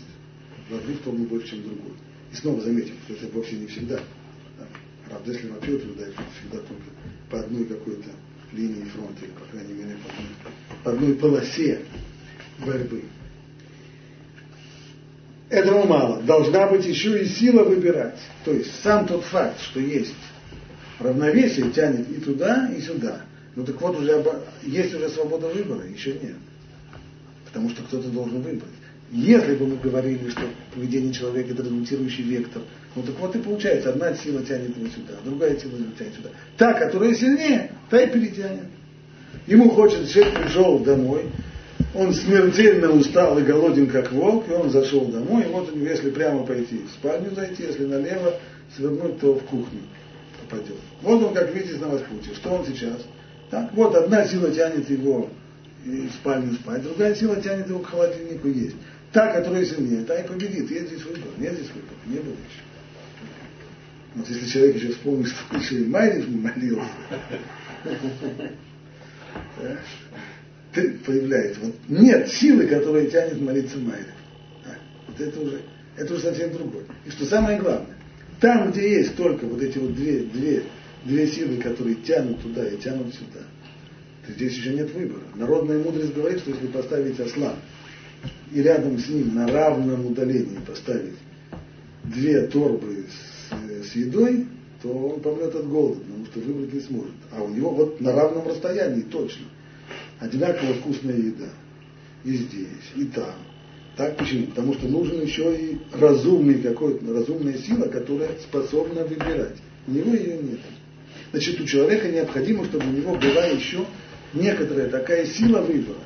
в 0.68 0.74
одну 0.74 0.94
сторону 0.96 1.24
больше, 1.24 1.50
чем 1.50 1.60
в 1.60 1.64
другую. 1.64 1.94
И 2.32 2.36
снова 2.36 2.60
заметим, 2.60 2.94
что 3.04 3.14
это 3.14 3.26
вовсе 3.34 3.56
не 3.56 3.66
всегда. 3.66 4.00
Правда, 5.08 5.32
если 5.32 5.48
вообще 5.48 5.72
утверждает, 5.72 6.12
что 6.14 6.22
всегда 6.38 6.58
только 6.58 6.82
по 7.30 7.40
одной 7.40 7.64
какой-то 7.64 8.10
линии 8.52 8.84
фронта, 8.84 9.24
или, 9.24 9.32
по 9.32 9.44
крайней 9.50 9.74
мере, 9.74 9.96
по 10.04 10.10
одной, 10.10 10.28
по 10.84 10.90
одной 10.92 11.14
полосе 11.14 11.80
борьбы. 12.64 13.02
Этого 15.50 15.86
мало. 15.86 16.22
Должна 16.22 16.66
быть 16.68 16.86
еще 16.86 17.22
и 17.22 17.26
сила 17.26 17.64
выбирать. 17.64 18.18
То 18.44 18.52
есть 18.52 18.82
сам 18.82 19.06
тот 19.06 19.24
факт, 19.24 19.60
что 19.60 19.80
есть 19.80 20.14
равновесие, 20.98 21.70
тянет 21.70 22.10
и 22.10 22.20
туда, 22.20 22.72
и 22.76 22.80
сюда. 22.80 23.22
Ну 23.56 23.64
так 23.64 23.80
вот, 23.80 23.98
уже 23.98 24.24
есть 24.62 24.94
уже 24.94 25.08
свобода 25.10 25.48
выбора, 25.48 25.86
еще 25.86 26.12
нет. 26.12 26.36
Потому 27.46 27.70
что 27.70 27.82
кто-то 27.82 28.08
должен 28.08 28.42
выбрать. 28.42 28.70
Если 29.12 29.54
бы 29.54 29.66
мы 29.66 29.76
говорили, 29.76 30.28
что 30.30 30.42
поведение 30.74 31.12
человека 31.12 31.52
это 31.52 31.62
результирующий 31.62 32.24
вектор, 32.24 32.62
ну 32.96 33.02
так 33.02 33.18
вот 33.20 33.36
и 33.36 33.38
получается, 33.38 33.90
одна 33.90 34.14
сила 34.14 34.42
тянет 34.42 34.76
его 34.76 34.88
сюда, 34.88 35.14
другая 35.24 35.56
сила 35.56 35.78
тянет 35.96 36.14
сюда. 36.14 36.30
Та, 36.56 36.72
которая 36.72 37.14
сильнее, 37.14 37.70
та 37.90 38.02
и 38.02 38.10
перетянет. 38.10 38.66
Ему 39.46 39.70
хочется, 39.70 40.12
человек 40.12 40.42
пришел 40.42 40.78
домой, 40.80 41.26
он 41.94 42.12
смертельно 42.12 42.90
устал 42.90 43.38
и 43.38 43.42
голоден, 43.42 43.86
как 43.86 44.10
волк, 44.10 44.48
и 44.48 44.52
он 44.52 44.70
зашел 44.70 45.04
домой, 45.04 45.44
и 45.44 45.48
вот 45.48 45.72
если 45.76 46.10
прямо 46.10 46.44
пойти 46.44 46.78
в 46.78 46.90
спальню 46.90 47.32
зайти, 47.34 47.64
если 47.64 47.84
налево 47.84 48.34
свернуть, 48.74 49.20
то 49.20 49.34
в 49.34 49.44
кухню 49.44 49.80
попадет. 50.42 50.78
Вот 51.02 51.22
он, 51.22 51.34
как 51.34 51.54
видите, 51.54 51.76
на 51.76 51.92
распутье. 51.92 52.34
Что 52.34 52.50
он 52.50 52.66
сейчас? 52.66 52.98
Так, 53.54 53.72
вот 53.74 53.94
одна 53.94 54.26
сила 54.26 54.50
тянет 54.50 54.90
его 54.90 55.30
в 55.84 56.10
спальню 56.10 56.54
спать, 56.54 56.82
другая 56.82 57.14
сила 57.14 57.40
тянет 57.40 57.68
его 57.68 57.78
к 57.78 57.86
холодильнику 57.86 58.48
есть. 58.48 58.74
Та, 59.12 59.32
которая 59.32 59.64
сильнее, 59.64 60.04
та 60.04 60.18
и 60.18 60.26
победит. 60.26 60.68
Есть 60.72 60.88
здесь 60.88 61.04
выбор. 61.04 61.28
Нет 61.38 61.52
здесь 61.52 61.68
выбора. 61.68 61.94
Не 62.06 62.16
было 62.16 62.32
еще. 62.32 62.62
Вот 64.16 64.28
если 64.28 64.46
человек 64.46 64.74
еще 64.74 64.88
вспомнит, 64.88 65.28
что 65.28 65.56
еще 65.56 65.82
и 65.82 65.86
Майриш 65.86 66.26
не 66.26 66.36
молился, 66.36 66.88
появляется. 71.06 71.60
Вот 71.60 71.74
нет 71.86 72.28
силы, 72.32 72.66
которая 72.66 73.06
тянет 73.06 73.40
молиться 73.40 73.78
Майриш. 73.78 74.06
Вот 75.06 75.20
это 75.20 75.40
уже, 75.40 75.60
это 75.96 76.12
уже 76.12 76.22
совсем 76.24 76.52
другое. 76.54 76.86
И 77.06 77.10
что 77.10 77.24
самое 77.24 77.60
главное, 77.60 77.94
там, 78.40 78.72
где 78.72 78.96
есть 78.98 79.14
только 79.14 79.46
вот 79.46 79.62
эти 79.62 79.78
вот 79.78 79.94
две, 79.94 80.22
две, 80.24 80.64
две 81.04 81.26
силы, 81.26 81.58
которые 81.58 81.96
тянут 81.96 82.40
туда 82.42 82.66
и 82.66 82.76
тянут 82.78 83.14
сюда, 83.14 83.44
то 84.26 84.32
здесь 84.32 84.56
еще 84.56 84.74
нет 84.74 84.92
выбора. 84.92 85.22
Народная 85.34 85.82
мудрость 85.82 86.14
говорит, 86.14 86.40
что 86.40 86.50
если 86.50 86.66
поставить 86.68 87.20
осла 87.20 87.54
и 88.52 88.62
рядом 88.62 88.98
с 88.98 89.08
ним 89.08 89.34
на 89.34 89.46
равном 89.46 90.06
удалении 90.06 90.58
поставить 90.66 91.18
две 92.04 92.46
торбы 92.46 93.06
с, 93.50 93.90
с 93.90 93.94
едой, 93.94 94.46
то 94.82 94.88
он 94.90 95.20
помрет 95.20 95.54
от 95.54 95.66
голода, 95.68 96.00
потому 96.00 96.26
что 96.26 96.40
выбрать 96.40 96.72
не 96.72 96.80
сможет. 96.80 97.14
А 97.32 97.42
у 97.42 97.48
него 97.48 97.70
вот 97.70 98.00
на 98.00 98.12
равном 98.12 98.46
расстоянии 98.46 99.02
точно 99.02 99.46
одинаково 100.20 100.74
вкусная 100.74 101.16
еда. 101.16 101.48
И 102.24 102.36
здесь, 102.36 102.92
и 102.96 103.04
там. 103.04 103.34
Так 103.96 104.16
почему? 104.16 104.46
Потому 104.48 104.74
что 104.74 104.88
нужен 104.88 105.22
еще 105.22 105.56
и 105.56 105.78
разумный 105.92 106.60
какой-то, 106.60 107.12
разумная 107.12 107.58
сила, 107.58 107.86
которая 107.88 108.30
способна 108.40 109.04
выбирать. 109.04 109.56
У 109.86 109.92
него 109.92 110.14
ее 110.14 110.38
нет. 110.38 110.60
Значит, 111.32 111.60
у 111.60 111.64
человека 111.64 112.08
необходимо, 112.08 112.64
чтобы 112.64 112.86
у 112.86 112.92
него 112.92 113.14
была 113.14 113.46
еще 113.46 113.84
некоторая 114.32 114.88
такая 114.88 115.26
сила 115.26 115.60
выбора. 115.60 115.98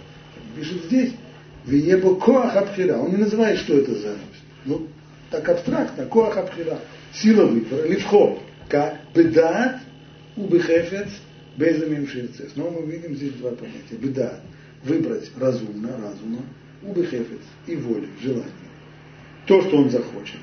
Пишет 0.56 0.84
здесь, 0.84 1.12
Виебо 1.66 2.16
коах 2.16 2.56
абхира. 2.56 2.96
Он 2.96 3.10
не 3.10 3.16
называет, 3.16 3.58
что 3.58 3.76
это 3.76 3.94
за 3.94 4.16
ну, 4.64 4.88
так 5.30 5.48
абстрактно, 5.48 6.06
коах 6.06 6.36
абхира. 6.36 6.78
Сила 7.12 7.44
выбора, 7.44 7.86
левхо, 7.86 8.38
как 8.68 8.98
бедат 9.14 9.80
убехефец 10.36 11.08
безамим 11.56 12.06
ширцес. 12.08 12.52
Но 12.54 12.70
мы 12.70 12.90
видим 12.90 13.14
здесь 13.16 13.32
два 13.34 13.50
понятия. 13.50 13.96
Бедат, 13.98 14.40
выбрать 14.84 15.30
разумно, 15.36 15.90
разумно, 16.00 16.40
убехефец 16.82 17.40
и 17.66 17.76
волю, 17.76 18.08
желание. 18.22 18.46
То, 19.46 19.62
что 19.62 19.78
он 19.78 19.90
захочет. 19.90 20.38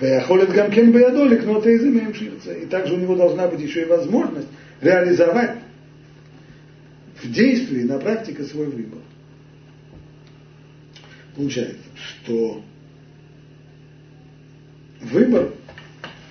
Ваяхолет 0.00 0.50
гамкен 0.50 0.92
беядолик, 0.92 1.44
но 1.44 1.58
это 1.58 1.76
изымеем 1.76 2.14
ширца. 2.14 2.54
И 2.54 2.66
также 2.66 2.94
у 2.94 2.96
него 2.96 3.16
должна 3.16 3.48
быть 3.48 3.60
еще 3.60 3.82
и 3.82 3.84
возможность 3.84 4.48
реализовать 4.80 5.58
в 7.22 7.30
действии, 7.30 7.82
на 7.82 7.98
практике 7.98 8.44
свой 8.44 8.66
выбор. 8.66 9.00
Получается, 11.36 11.84
что 11.94 12.62
выбор 15.02 15.52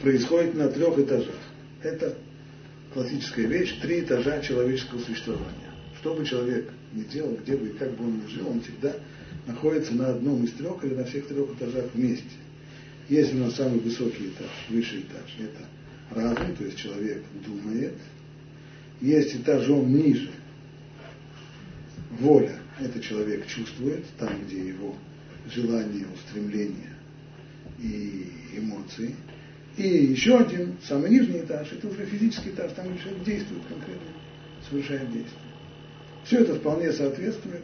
происходит 0.01 0.55
на 0.55 0.69
трех 0.69 0.97
этажах. 0.97 1.35
Это 1.83 2.15
классическая 2.93 3.45
вещь, 3.45 3.79
три 3.81 4.01
этажа 4.01 4.41
человеческого 4.41 4.99
существования. 4.99 5.69
Что 5.99 6.15
бы 6.15 6.25
человек 6.25 6.71
ни 6.93 7.03
делал, 7.03 7.37
где 7.43 7.55
бы 7.55 7.67
и 7.67 7.73
как 7.73 7.91
бы 7.91 8.05
он 8.05 8.21
ни 8.23 8.27
жил, 8.27 8.49
он 8.49 8.61
всегда 8.61 8.93
находится 9.45 9.93
на 9.93 10.09
одном 10.09 10.43
из 10.43 10.53
трех 10.53 10.83
или 10.83 10.95
на 10.95 11.03
всех 11.03 11.27
трех 11.27 11.51
этажах 11.51 11.85
вместе. 11.93 12.25
Есть 13.09 13.33
у 13.33 13.37
нас 13.37 13.55
самый 13.55 13.79
высокий 13.79 14.27
этаж, 14.27 14.51
высший 14.69 15.01
этаж, 15.01 15.35
это 15.39 15.65
разум, 16.11 16.55
то 16.55 16.63
есть 16.63 16.77
человек 16.77 17.23
думает. 17.43 17.95
Есть 19.01 19.35
этажом 19.35 19.91
ниже, 19.91 20.29
воля, 22.19 22.59
это 22.79 22.99
человек 22.99 23.47
чувствует, 23.47 24.05
там, 24.19 24.45
где 24.45 24.67
его 24.67 24.95
желания, 25.51 26.05
устремления 26.13 26.93
и 27.79 28.27
эмоции. 28.55 29.15
И 29.75 29.87
еще 29.87 30.37
один, 30.37 30.77
самый 30.83 31.09
нижний 31.09 31.39
этаж, 31.39 31.71
это 31.71 31.87
уже 31.87 32.05
физический 32.05 32.49
этаж, 32.49 32.73
там 32.73 32.85
человек 32.99 33.23
действует 33.23 33.63
конкретно, 33.67 34.09
совершает 34.69 35.11
действие. 35.11 35.41
Все 36.25 36.39
это 36.41 36.55
вполне 36.55 36.91
соответствует 36.91 37.63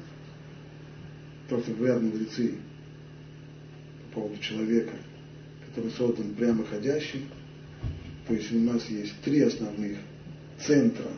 то, 1.49 1.59
что 1.59 1.71
говорят 1.71 2.01
мудрецы 2.01 2.55
по 4.07 4.21
поводу 4.21 4.41
человека, 4.41 4.93
который 5.75 5.91
создан 5.91 6.33
прямоходящий. 6.35 7.25
То 8.27 8.33
есть 8.33 8.51
у 8.53 8.59
нас 8.59 8.85
есть 8.89 9.13
три 9.23 9.41
основных 9.41 9.97
центра, 10.65 11.11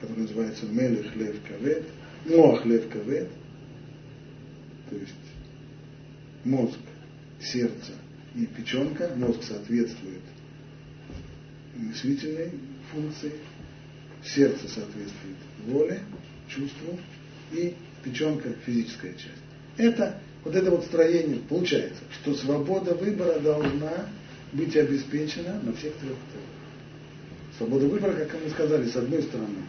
которые 0.00 0.22
называются 0.22 0.66
Мелех 0.66 1.14
Лев 1.14 1.36
Кавет, 1.46 1.84
Моах 2.24 2.64
Лев 2.64 2.88
Кавет, 2.88 3.28
то 4.88 4.96
есть 4.96 5.12
мозг, 6.44 6.78
сердце 7.40 7.92
и 8.34 8.46
печенка. 8.46 9.12
Мозг 9.16 9.42
соответствует 9.42 10.22
мыслительной 11.76 12.52
функции, 12.90 13.32
сердце 14.24 14.66
соответствует 14.66 15.36
воле, 15.66 16.00
чувству 16.48 16.98
и 17.52 17.74
печенка 18.02 18.50
физическая 18.64 19.12
часть. 19.12 19.42
Это 19.76 20.20
вот 20.44 20.54
это 20.54 20.70
вот 20.70 20.84
строение 20.84 21.40
получается, 21.48 22.02
что 22.12 22.34
свобода 22.34 22.94
выбора 22.94 23.40
должна 23.40 24.08
быть 24.52 24.76
обеспечена 24.76 25.60
на 25.62 25.72
всех 25.72 25.94
трех 25.94 26.12
этапах. 26.12 26.54
Свобода 27.58 27.86
выбора, 27.86 28.12
как 28.12 28.42
мы 28.42 28.50
сказали, 28.50 28.88
с 28.88 28.96
одной 28.96 29.22
стороны, 29.22 29.62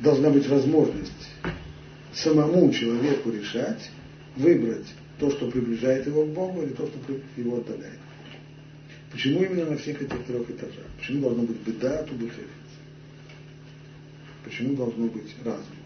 должна 0.00 0.30
быть 0.30 0.48
возможность 0.48 1.30
самому 2.12 2.72
человеку 2.72 3.30
решать, 3.30 3.90
выбрать 4.36 4.86
то, 5.18 5.30
что 5.30 5.50
приближает 5.50 6.06
его 6.06 6.24
к 6.24 6.30
Богу, 6.30 6.62
или 6.62 6.72
то, 6.72 6.86
что 6.86 6.98
его 7.36 7.58
отдаляет. 7.58 7.98
Почему 9.12 9.42
именно 9.42 9.70
на 9.70 9.76
всех 9.76 10.00
этих 10.00 10.24
трех 10.24 10.50
этажах? 10.50 10.86
Почему 10.98 11.20
должно 11.20 11.42
быть 11.42 11.58
беда, 11.58 12.02
тубухефец? 12.02 12.46
Почему 14.44 14.74
должно 14.74 15.06
быть 15.06 15.34
разум? 15.44 15.81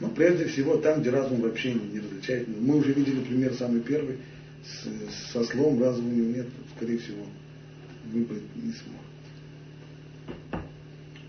Ну, 0.00 0.08
прежде 0.10 0.46
всего, 0.46 0.76
там, 0.78 1.00
где 1.00 1.10
разум 1.10 1.40
вообще 1.40 1.74
не 1.74 2.00
различает. 2.00 2.48
Мы 2.48 2.76
уже 2.76 2.92
видели 2.92 3.20
пример 3.20 3.54
самый 3.54 3.80
первый. 3.80 4.18
С, 4.64 5.32
со 5.32 5.44
слом 5.44 5.80
разума 5.80 6.08
у 6.08 6.12
него 6.12 6.36
нет, 6.36 6.46
скорее 6.76 6.98
всего, 6.98 7.24
выбрать 8.10 8.42
не 8.56 8.72
сможет. 8.72 10.64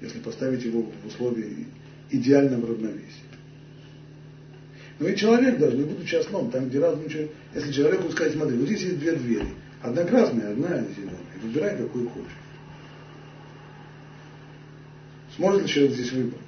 Если 0.02 0.20
поставить 0.20 0.64
его 0.64 0.84
в 1.04 1.08
условия 1.08 1.50
идеального 2.10 2.68
равновесия. 2.68 3.26
Но 5.00 5.10
и 5.10 5.16
человек 5.16 5.60
даже, 5.60 5.76
не 5.76 5.84
будучи 5.84 6.16
ослом, 6.16 6.50
там, 6.50 6.70
где 6.70 6.80
разум 6.80 7.04
ничего... 7.04 7.28
Если 7.54 7.72
человеку 7.72 8.10
сказать, 8.12 8.34
смотри, 8.34 8.58
вот 8.58 8.68
здесь 8.68 8.82
есть 8.82 9.00
две 9.00 9.14
двери. 9.14 9.48
Одна 9.82 10.04
красная, 10.04 10.52
одна 10.52 10.86
зеленая. 10.96 11.20
Выбирай, 11.44 11.78
какую 11.78 12.10
хочешь. 12.10 12.32
Сможет 15.36 15.64
ли 15.64 15.68
человек 15.68 15.94
здесь 15.94 16.12
выбрать? 16.14 16.42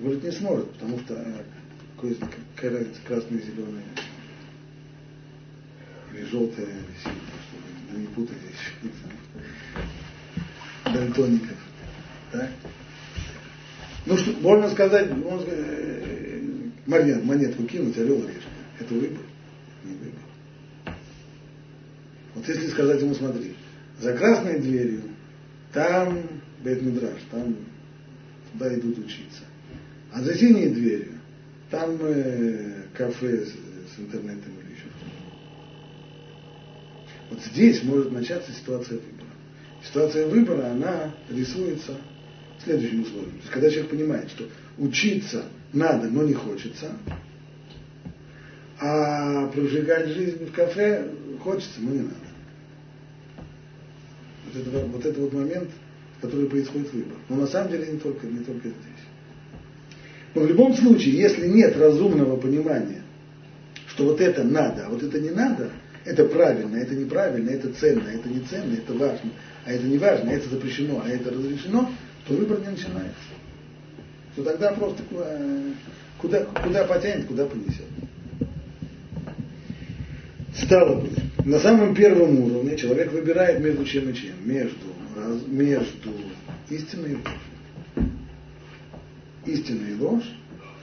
Выбрать 0.00 0.24
не 0.24 0.32
сможет, 0.32 0.70
потому 0.72 0.98
что 1.00 1.14
э, 1.14 2.08
какая 2.56 2.78
разница, 2.78 3.00
красная, 3.06 3.38
зеленая, 3.38 3.84
или 6.14 6.24
желтая, 6.24 6.64
или 6.64 6.96
синяя, 7.02 7.18
чтобы 7.86 8.00
не 8.00 8.06
путать 8.06 8.38
здесь 8.82 8.94
дальтоников. 10.86 11.56
Да? 12.32 12.48
Ну 14.06 14.16
что, 14.16 14.32
можно 14.40 14.70
сказать, 14.70 15.14
можно 15.14 15.52
э, 15.52 16.40
монет, 16.86 17.22
монетку 17.22 17.64
кинуть, 17.64 17.98
орел 17.98 18.26
решка. 18.26 18.48
Это 18.78 18.94
выбор? 18.94 19.22
Не 19.84 19.92
выбор. 19.96 20.94
Вот 22.34 22.48
если 22.48 22.68
сказать 22.68 23.02
ему, 23.02 23.14
смотри, 23.14 23.54
за 23.98 24.16
красной 24.16 24.60
дверью, 24.60 25.02
там 25.74 26.22
Бет 26.64 26.80
Мидраш, 26.80 27.20
там 27.30 27.54
туда 28.52 28.74
идут 28.74 28.98
учиться. 28.98 29.42
А 30.12 30.20
за 30.20 30.34
синей 30.34 30.68
дверью, 30.68 31.20
там 31.70 31.96
э, 32.00 32.82
кафе 32.94 33.44
с, 33.44 33.50
с 33.50 33.98
интернетом 33.98 34.52
или 34.60 34.72
еще 34.72 34.86
что-то. 34.98 35.20
Вот 37.30 37.40
здесь 37.44 37.82
может 37.84 38.10
начаться 38.10 38.52
ситуация 38.52 38.98
выбора. 38.98 39.30
Ситуация 39.86 40.26
выбора, 40.26 40.72
она 40.72 41.14
рисуется 41.30 41.96
следующим 42.64 43.02
условием. 43.02 43.32
То 43.32 43.38
есть, 43.38 43.50
когда 43.50 43.70
человек 43.70 43.90
понимает, 43.90 44.30
что 44.30 44.48
учиться 44.78 45.44
надо, 45.72 46.08
но 46.08 46.24
не 46.24 46.34
хочется, 46.34 46.96
а 48.80 49.46
прожигать 49.48 50.08
жизнь 50.08 50.46
в 50.46 50.52
кафе 50.52 51.08
хочется, 51.42 51.80
но 51.80 51.90
не 51.90 52.00
надо. 52.00 52.14
Вот 54.46 54.56
это 54.56 54.86
вот, 54.86 55.04
это 55.04 55.20
вот 55.20 55.32
момент, 55.32 55.70
который 56.20 56.48
происходит 56.48 56.92
выбор. 56.92 57.16
Но 57.28 57.36
на 57.36 57.46
самом 57.46 57.70
деле 57.70 57.92
не 57.92 57.98
только, 57.98 58.26
не 58.26 58.42
только 58.42 58.68
здесь. 58.68 59.04
Но 60.34 60.42
в 60.42 60.46
любом 60.46 60.74
случае, 60.74 61.16
если 61.16 61.48
нет 61.48 61.76
разумного 61.76 62.36
понимания, 62.36 63.02
что 63.88 64.04
вот 64.04 64.20
это 64.20 64.44
надо, 64.44 64.86
а 64.86 64.90
вот 64.90 65.02
это 65.02 65.20
не 65.20 65.30
надо, 65.30 65.70
это 66.04 66.24
правильно, 66.24 66.76
это 66.76 66.94
неправильно, 66.94 67.50
это 67.50 67.72
ценно, 67.72 68.08
это 68.08 68.28
не 68.28 68.40
ценно, 68.40 68.74
это 68.74 68.92
важно, 68.94 69.30
а 69.64 69.72
это 69.72 69.84
не 69.84 69.98
важно, 69.98 70.30
это 70.30 70.48
запрещено, 70.48 71.02
а 71.04 71.08
это 71.08 71.30
разрешено, 71.30 71.90
то 72.26 72.34
выбор 72.34 72.60
не 72.60 72.68
начинается. 72.68 73.14
То 74.36 74.44
тогда 74.44 74.72
просто 74.72 75.02
куда, 76.18 76.44
куда 76.44 76.84
потянет, 76.84 77.26
куда 77.26 77.46
понесет. 77.46 77.86
Стало 80.56 81.00
быть, 81.00 81.18
на 81.44 81.58
самом 81.58 81.94
первом 81.94 82.38
уровне 82.40 82.76
человек 82.76 83.12
выбирает 83.12 83.60
между 83.60 83.84
чем 83.84 84.10
и 84.10 84.14
чем. 84.14 84.34
Между, 84.44 84.86
между 85.46 86.12
истиной 86.68 87.12
и 87.12 87.14
ложью. 87.14 87.49
Истина 89.50 89.86
и 89.86 89.94
ложь. 89.94 90.30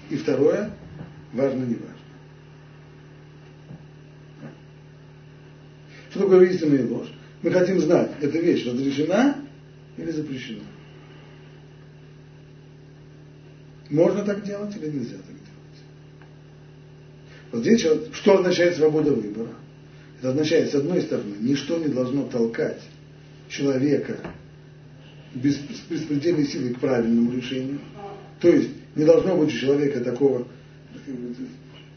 И 0.10 0.16
второе, 0.18 0.72
важно, 1.34 1.64
не 1.64 1.76
важно. 1.76 1.96
Что 6.10 6.20
такое 6.22 6.50
истина 6.50 6.76
и 6.76 6.84
ложь? 6.84 7.12
Мы 7.42 7.52
хотим 7.52 7.80
знать, 7.80 8.12
эта 8.22 8.38
вещь 8.40 8.66
разрешена 8.66 9.38
или 9.98 10.12
запрещена. 10.12 10.64
Можно 13.90 14.24
так 14.24 14.44
делать 14.44 14.76
или 14.76 14.88
нельзя 14.90 15.18
так 15.18 15.26
делать? 15.26 15.44
Вот 17.52 17.62
здесь 17.62 18.16
что 18.16 18.40
означает 18.40 18.76
свобода 18.76 19.14
выбора? 19.14 19.54
Это 20.20 20.32
означает, 20.32 20.72
с 20.72 20.76
одной 20.76 21.02
стороны, 21.02 21.36
ничто 21.40 21.78
не 21.78 21.88
должно 21.88 22.28
толкать 22.28 22.82
человека 23.50 24.18
без 25.34 25.58
беспредельной 25.90 26.46
силы 26.46 26.74
к 26.74 26.80
правильному 26.80 27.32
решению. 27.32 27.80
То 28.40 28.50
есть 28.50 28.70
не 28.96 29.06
должно 29.06 29.36
быть 29.38 29.50
у 29.50 29.58
человека 29.58 30.02
такого, 30.02 30.48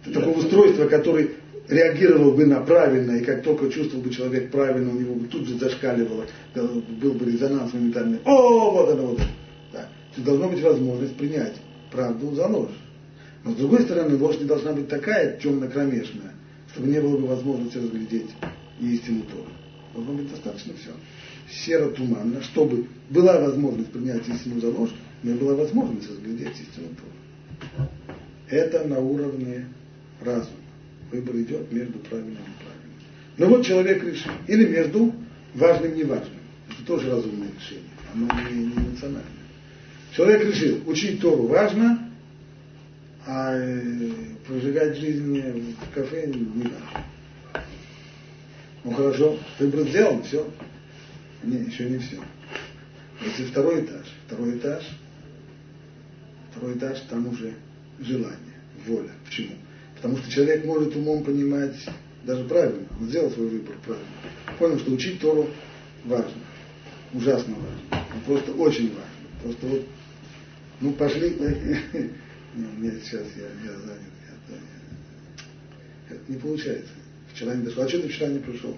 такого 0.04 0.38
устройства, 0.38 0.86
который 0.86 1.30
реагировал 1.68 2.32
бы 2.32 2.46
на 2.46 2.60
правильно, 2.60 3.12
и 3.12 3.24
как 3.24 3.42
только 3.42 3.70
чувствовал 3.70 4.02
бы 4.02 4.10
человек 4.10 4.50
правильно, 4.50 4.90
у 4.90 4.98
него 4.98 5.14
бы 5.14 5.28
тут 5.28 5.46
же 5.46 5.58
зашкаливало, 5.58 6.26
был 6.54 7.12
бы 7.12 7.26
резонанс 7.26 7.72
моментальный. 7.72 8.18
О, 8.24 8.70
вот 8.70 8.90
оно, 8.90 9.06
вот 9.06 9.18
оно. 9.18 9.28
Да. 9.72 9.88
То 10.16 10.22
должна 10.22 10.48
быть 10.48 10.62
возможность 10.62 11.16
принять 11.16 11.54
правду 11.90 12.34
за 12.34 12.46
ложь. 12.46 12.76
Но 13.44 13.52
с 13.52 13.54
другой 13.54 13.82
стороны, 13.82 14.16
ложь 14.16 14.38
не 14.38 14.44
должна 14.44 14.72
быть 14.72 14.88
такая 14.88 15.38
темно-кромешная, 15.38 16.34
чтобы 16.72 16.88
не 16.88 17.00
было 17.00 17.16
бы 17.16 17.26
возможности 17.26 17.78
разглядеть 17.78 18.30
истину 18.80 19.22
Торы. 19.22 19.50
Должно 19.94 20.14
быть 20.14 20.30
достаточно 20.30 20.74
все. 20.74 20.90
Серо-туманно, 21.50 22.42
чтобы 22.42 22.86
была 23.08 23.40
возможность 23.40 23.90
принять 23.90 24.28
истину 24.28 24.60
за 24.60 24.68
ложь, 24.68 24.90
но 25.22 25.32
и 25.32 25.34
была 25.34 25.54
возможность 25.54 26.08
разглядеть 26.08 26.60
истину 26.60 26.88
Торы. 26.96 27.88
Это 28.48 28.86
на 28.86 28.98
уровне 28.98 29.66
разума. 30.20 30.56
Выбор 31.12 31.36
идет 31.36 31.70
между 31.72 31.98
правильным 31.98 32.32
и 32.32 32.50
неправильным. 32.50 32.90
Но 33.36 33.46
вот 33.46 33.66
человек 33.66 34.02
решил. 34.04 34.32
Или 34.46 34.66
между 34.66 35.12
важным 35.54 35.92
и 35.92 35.98
неважным. 35.98 36.38
Это 36.68 36.86
тоже 36.86 37.10
разумное 37.10 37.48
решение. 37.58 37.90
Оно 38.14 38.28
не, 38.50 38.66
не 38.66 38.72
эмоциональное. 38.72 39.24
Человек 40.16 40.44
решил, 40.44 40.80
учить 40.86 41.20
Тору 41.20 41.46
важно, 41.46 42.10
а 43.26 43.54
э, 43.54 44.10
прожигать 44.46 44.96
жизнь 44.96 45.40
в 45.40 45.94
кафе 45.94 46.26
не 46.26 46.64
надо. 46.64 47.04
Ну 48.82 48.92
хорошо, 48.92 49.38
выбор 49.58 49.86
сделан, 49.88 50.22
все. 50.22 50.48
Не, 51.42 51.58
еще 51.58 51.88
не 51.88 51.98
все. 51.98 52.18
Если 53.24 53.44
второй 53.44 53.84
этаж, 53.84 54.06
второй 54.26 54.56
этаж, 54.56 54.84
второй 56.50 56.76
этаж, 56.76 57.00
там 57.08 57.28
уже 57.28 57.54
желание, 58.00 58.36
воля. 58.86 59.10
Почему? 59.24 59.54
Потому 59.96 60.16
что 60.18 60.30
человек 60.30 60.64
может 60.64 60.94
умом 60.96 61.24
понимать 61.24 61.76
даже 62.24 62.44
правильно, 62.44 62.86
он 63.00 63.08
сделал 63.08 63.30
свой 63.30 63.48
выбор 63.48 63.76
правильно. 63.84 64.08
Понял, 64.58 64.78
что 64.78 64.92
учить 64.92 65.20
Тору 65.20 65.48
важно, 66.04 66.42
ужасно 67.12 67.54
важно, 67.54 68.06
просто 68.26 68.52
очень 68.52 68.88
важно. 68.88 69.04
Просто 69.42 69.66
вот 69.66 69.86
ну, 70.80 70.92
пошли. 70.92 71.30
Нет, 72.54 73.02
сейчас 73.04 73.26
я, 73.36 73.70
я 73.70 73.78
занят. 73.78 74.12
Я, 74.48 76.16
это 76.16 76.32
не 76.32 76.38
получается. 76.38 76.92
Вчера 77.32 77.54
не 77.54 77.64
дошел. 77.64 77.82
А 77.82 77.88
что 77.88 78.00
ты 78.00 78.08
вчера 78.08 78.28
не 78.28 78.38
пришел? 78.38 78.76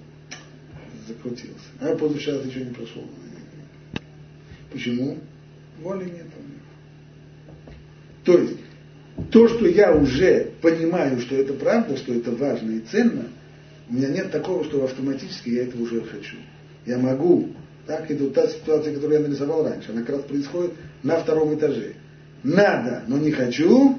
Закрутился. 1.06 1.64
А 1.80 1.96
позавчера 1.96 2.38
ты 2.40 2.48
еще 2.48 2.64
не 2.64 2.74
прошел. 2.74 3.08
Почему? 4.70 5.18
Воли 5.80 6.04
нет. 6.04 6.26
То 9.32 9.48
что 9.48 9.66
я 9.66 9.94
уже 9.94 10.50
понимаю, 10.60 11.18
что 11.20 11.34
это 11.36 11.54
правда, 11.54 11.96
что 11.96 12.12
это 12.12 12.32
важно 12.32 12.72
и 12.72 12.80
ценно, 12.80 13.24
у 13.88 13.94
меня 13.94 14.08
нет 14.08 14.30
такого, 14.30 14.62
что 14.62 14.84
автоматически 14.84 15.48
я 15.48 15.62
это 15.62 15.78
уже 15.78 16.02
хочу. 16.02 16.36
Я 16.84 16.98
могу 16.98 17.48
так, 17.86 18.08
вот 18.10 18.34
та 18.34 18.46
ситуация, 18.46 18.94
которую 18.94 19.20
я 19.20 19.26
нарисовал 19.26 19.64
раньше, 19.64 19.90
она 19.90 20.02
как 20.02 20.16
раз 20.16 20.24
происходит 20.24 20.72
на 21.02 21.16
втором 21.16 21.54
этаже. 21.54 21.94
Надо, 22.42 23.04
но 23.08 23.16
не 23.16 23.30
хочу, 23.30 23.98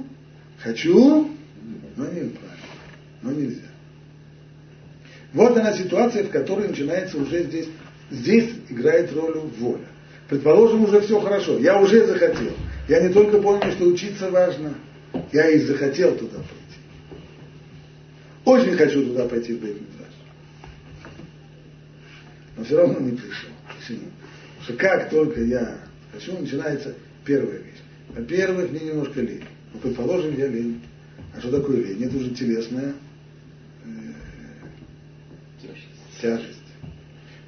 хочу, 0.59 1.27
но 1.95 2.05
не 2.05 2.29
правильно, 2.29 2.37
но 3.23 3.31
нельзя. 3.31 3.61
Вот 5.33 5.57
она 5.57 5.73
ситуация, 5.73 6.25
в 6.25 6.29
которой 6.29 6.67
начинается 6.67 7.17
уже 7.17 7.43
здесь, 7.45 7.69
здесь 8.11 8.51
играет 8.69 9.11
роль 9.13 9.39
воля. 9.57 9.87
Предположим, 10.29 10.83
уже 10.83 11.01
все 11.01 11.19
хорошо, 11.19 11.57
я 11.57 11.81
уже 11.81 12.05
захотел. 12.05 12.51
Я 12.87 13.01
не 13.01 13.11
только 13.11 13.41
понял, 13.41 13.71
что 13.71 13.85
учиться 13.85 14.29
важно, 14.29 14.75
я 15.33 15.49
и 15.49 15.59
захотел 15.59 16.15
туда 16.15 16.37
пойти. 16.37 17.19
Очень 18.45 18.77
хочу 18.77 19.03
туда 19.03 19.27
пойти 19.27 19.53
в 19.53 19.61
бейт 19.61 19.77
Но 22.55 22.63
все 22.63 22.77
равно 22.77 22.99
не 22.99 23.17
пришел. 23.17 23.49
Почему? 23.67 24.09
Потому 24.59 24.63
что 24.63 24.73
как 24.73 25.09
только 25.09 25.43
я 25.43 25.79
хочу, 26.13 26.37
начинается 26.37 26.93
первая 27.25 27.57
вещь. 27.57 27.81
Во-первых, 28.09 28.69
мне 28.69 28.81
немножко 28.81 29.21
лень. 29.21 29.43
Ну, 29.73 29.79
предположим, 29.79 30.37
я 30.37 30.47
лень. 30.47 30.81
А 31.35 31.39
что 31.39 31.51
такое 31.51 31.77
лень? 31.83 32.03
Это 32.03 32.15
уже 32.15 32.29
телесная 32.31 32.93
э, 33.85 33.89
тяжесть. 36.21 36.59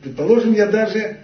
Предположим, 0.02 0.54
я 0.54 0.66
даже 0.68 1.20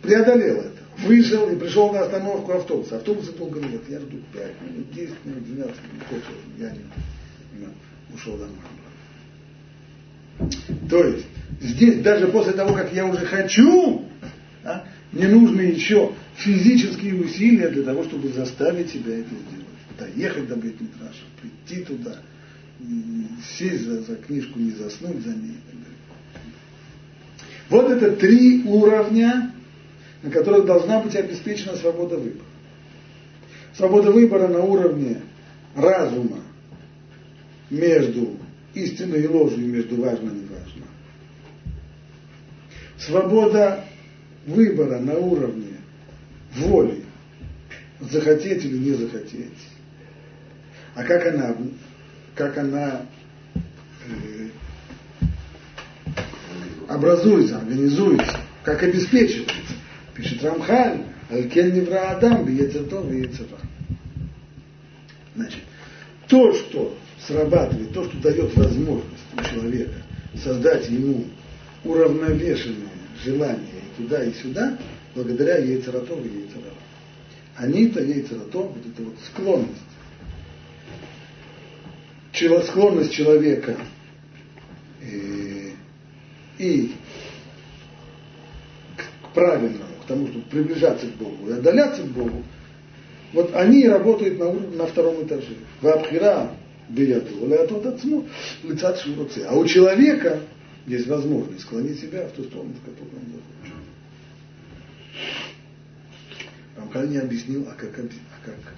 преодолел 0.00 0.60
это. 0.60 0.71
Вышел 1.02 1.50
и 1.50 1.56
пришел 1.56 1.92
на 1.92 2.00
остановку 2.02 2.52
автобуса. 2.52 2.96
Автобуса 2.96 3.32
долго 3.32 3.60
нет. 3.60 3.82
Я 3.88 4.00
жду 4.00 4.18
5 4.32 4.44
минут, 4.62 4.92
10 4.92 5.24
минут, 5.24 5.44
12 5.44 5.76
минут. 5.92 6.24
Я 6.58 6.70
не, 6.70 6.78
не 7.58 8.14
ушел 8.14 8.36
домой. 8.36 8.56
То 10.88 11.04
есть, 11.04 11.26
здесь 11.60 12.02
даже 12.02 12.28
после 12.28 12.52
того, 12.52 12.74
как 12.74 12.92
я 12.92 13.06
уже 13.06 13.24
хочу, 13.26 14.04
да, 14.62 14.84
не 15.12 15.26
нужно 15.26 15.60
еще 15.60 16.12
физические 16.36 17.16
усилия 17.16 17.68
для 17.68 17.82
того, 17.82 18.04
чтобы 18.04 18.28
заставить 18.28 18.90
себя 18.90 19.18
это 19.18 19.28
сделать. 19.28 19.66
Доехать 19.98 20.48
до 20.48 20.56
Бетмитраша, 20.56 21.24
прийти 21.40 21.84
туда, 21.84 22.16
сесть 23.58 23.84
за, 23.84 24.02
за 24.02 24.16
книжку, 24.16 24.58
не 24.58 24.72
заснуть 24.72 25.22
за 25.22 25.30
ней. 25.30 25.58
Вот 27.68 27.90
это 27.90 28.16
три 28.16 28.62
уровня, 28.64 29.51
на 30.22 30.30
которых 30.30 30.66
должна 30.66 31.00
быть 31.00 31.16
обеспечена 31.16 31.76
свобода 31.76 32.16
выбора. 32.16 32.44
Свобода 33.76 34.12
выбора 34.12 34.48
на 34.48 34.60
уровне 34.60 35.22
разума 35.74 36.40
между 37.70 38.36
истиной 38.74 39.22
и 39.22 39.28
ложью, 39.28 39.66
между 39.66 40.00
важно 40.00 40.30
и 40.30 40.34
неважно. 40.34 40.86
Свобода 42.98 43.84
выбора 44.46 45.00
на 45.00 45.14
уровне 45.14 45.76
воли, 46.56 47.04
захотеть 48.00 48.64
или 48.64 48.78
не 48.78 48.92
захотеть. 48.92 49.50
А 50.94 51.02
как 51.04 51.26
она, 51.26 51.56
как 52.34 52.58
она 52.58 53.06
э, 54.04 54.48
образуется, 56.88 57.58
организуется, 57.58 58.36
как 58.62 58.82
обеспечивается. 58.82 59.61
Пишет 60.22 60.44
Рамхаль, 60.44 61.04
Алкен 61.30 61.74
Невра 61.74 62.10
Адам, 62.10 62.44
Бьецертов 62.44 63.10
и 63.10 63.28
Значит, 65.34 65.60
то, 66.28 66.54
что 66.54 66.96
срабатывает, 67.26 67.92
то, 67.92 68.04
что 68.04 68.16
дает 68.18 68.56
возможность 68.56 69.24
у 69.36 69.42
человека 69.42 69.94
создать 70.36 70.88
ему 70.88 71.24
уравновешенное 71.82 72.92
желание 73.24 73.66
и 73.66 74.00
туда, 74.00 74.22
и 74.22 74.32
сюда, 74.34 74.78
благодаря 75.16 75.58
яйцератов 75.58 76.24
и 76.24 76.28
яйцерам. 76.28 76.74
Они-то 77.56 78.00
яйцератов, 78.00 78.76
вот 78.76 78.86
эта 78.86 79.02
вот 79.02 79.14
склонность, 79.26 79.72
склонность 82.68 83.12
человека 83.12 83.76
э, 85.00 85.70
и 86.58 86.92
к 88.96 89.34
правильному, 89.34 89.91
к 90.02 90.06
тому, 90.06 90.26
чтобы 90.28 90.44
приближаться 90.44 91.06
к 91.06 91.14
Богу 91.16 91.48
и 91.48 91.52
отдаляться 91.52 92.02
к 92.02 92.06
Богу, 92.06 92.42
вот 93.32 93.54
они 93.54 93.88
работают 93.88 94.38
на, 94.38 94.48
уровне, 94.48 94.76
на 94.76 94.86
втором 94.86 95.24
этаже. 95.24 95.56
Отцму, 97.86 98.26
лицат 98.62 98.98
шуруце. 98.98 99.44
А 99.48 99.54
у 99.54 99.64
человека 99.66 100.40
есть 100.86 101.06
возможность 101.06 101.62
склонить 101.62 102.00
себя 102.00 102.26
в 102.26 102.32
ту 102.32 102.44
сторону, 102.44 102.74
в 102.74 102.84
которую 102.84 103.16
он 103.16 103.26
захочет. 103.32 103.82
Рамхаль 106.76 107.08
не 107.08 107.18
объяснил, 107.18 107.66
а 107.70 107.74
как, 107.74 107.98
а 107.98 108.02
как 108.44 108.74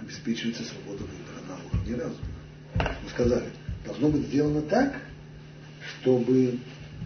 обеспечивается 0.00 0.62
свобода 0.64 1.02
выбора 1.02 1.42
на 1.48 1.78
уровне 1.78 1.94
разума. 1.96 2.94
Мы 3.02 3.10
сказали, 3.10 3.48
должно 3.84 4.08
быть 4.08 4.22
сделано 4.22 4.62
так, 4.62 4.94
чтобы 6.00 6.58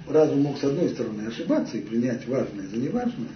разум 0.09 0.43
мог 0.43 0.59
с 0.59 0.65
одной 0.65 0.91
стороны 0.91 1.27
ошибаться 1.27 1.77
и 1.77 1.83
принять 1.83 2.27
важное 2.27 2.69
за 2.69 2.77
неважное, 2.77 3.29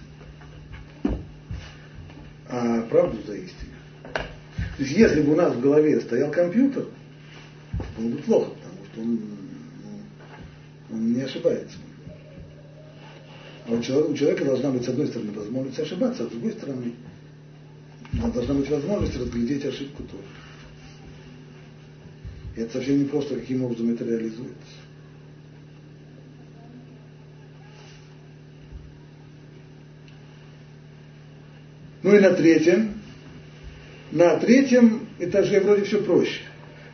а 2.49 2.81
правду 2.83 3.17
за 3.25 3.35
истину. 3.35 3.71
То 4.13 4.83
есть 4.83 4.91
если 4.91 5.21
бы 5.21 5.33
у 5.33 5.35
нас 5.35 5.53
в 5.53 5.61
голове 5.61 5.99
стоял 6.01 6.31
компьютер, 6.31 6.85
было 7.97 8.09
бы 8.09 8.17
плохо, 8.19 8.51
потому 8.51 8.85
что 8.85 9.01
он, 9.01 9.19
ну, 9.83 10.95
он 10.95 11.13
не 11.13 11.21
ошибается. 11.21 11.77
А 13.67 13.73
у 13.73 13.81
человека, 13.81 14.11
у 14.11 14.15
человека 14.15 14.45
должна 14.45 14.71
быть, 14.71 14.85
с 14.85 14.87
одной 14.87 15.07
стороны, 15.07 15.31
возможность 15.31 15.79
ошибаться, 15.79 16.23
а 16.23 16.27
с 16.27 16.29
другой 16.29 16.53
стороны, 16.53 16.93
должна 18.13 18.53
быть 18.53 18.69
возможность 18.69 19.17
разглядеть 19.17 19.65
ошибку 19.65 20.03
тоже. 20.03 20.23
И 22.55 22.61
это 22.61 22.73
совсем 22.73 22.99
не 22.99 23.05
просто, 23.05 23.35
каким 23.35 23.63
образом 23.63 23.93
это 23.93 24.05
реализуется. 24.05 24.55
Ну 32.03 32.15
и 32.15 32.19
на 32.19 32.31
третьем, 32.31 32.93
на 34.11 34.37
третьем 34.37 35.07
этаже 35.19 35.59
вроде 35.59 35.83
все 35.83 36.01
проще. 36.03 36.41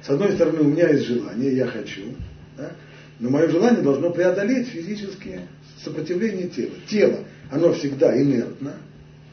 С 0.01 0.10
одной 0.10 0.34
стороны, 0.34 0.62
у 0.62 0.68
меня 0.68 0.89
есть 0.89 1.06
желание, 1.06 1.56
я 1.56 1.68
хочу, 1.68 2.01
да? 2.58 2.72
но 3.20 3.30
мое 3.30 3.47
желание 3.47 3.82
должно 3.82 4.10
преодолеть 4.10 4.68
физические 4.68 5.47
сопротивление 5.84 6.47
тела. 6.47 6.74
Тело, 6.88 7.20
оно 7.51 7.74
всегда 7.74 8.20
инертно, 8.22 8.74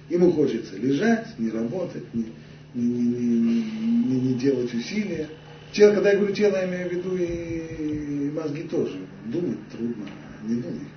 ему 0.08 0.32
хочется 0.32 0.76
лежать, 0.76 1.26
не 1.38 1.50
работать, 1.50 2.04
не, 2.14 2.26
не, 2.74 2.84
не, 2.84 3.62
не, 3.62 4.20
не 4.20 4.34
делать 4.34 4.72
усилия. 4.74 5.28
Тело, 5.72 5.94
когда 5.94 6.10
я 6.10 6.18
говорю 6.18 6.34
тело, 6.34 6.56
я 6.56 6.66
имею 6.66 6.88
в 6.88 6.92
виду 6.92 7.16
и 7.16 8.30
мозги 8.30 8.62
тоже. 8.62 8.98
Думать 9.26 9.58
трудно, 9.70 10.04
не 10.44 10.56
думать, 10.56 10.88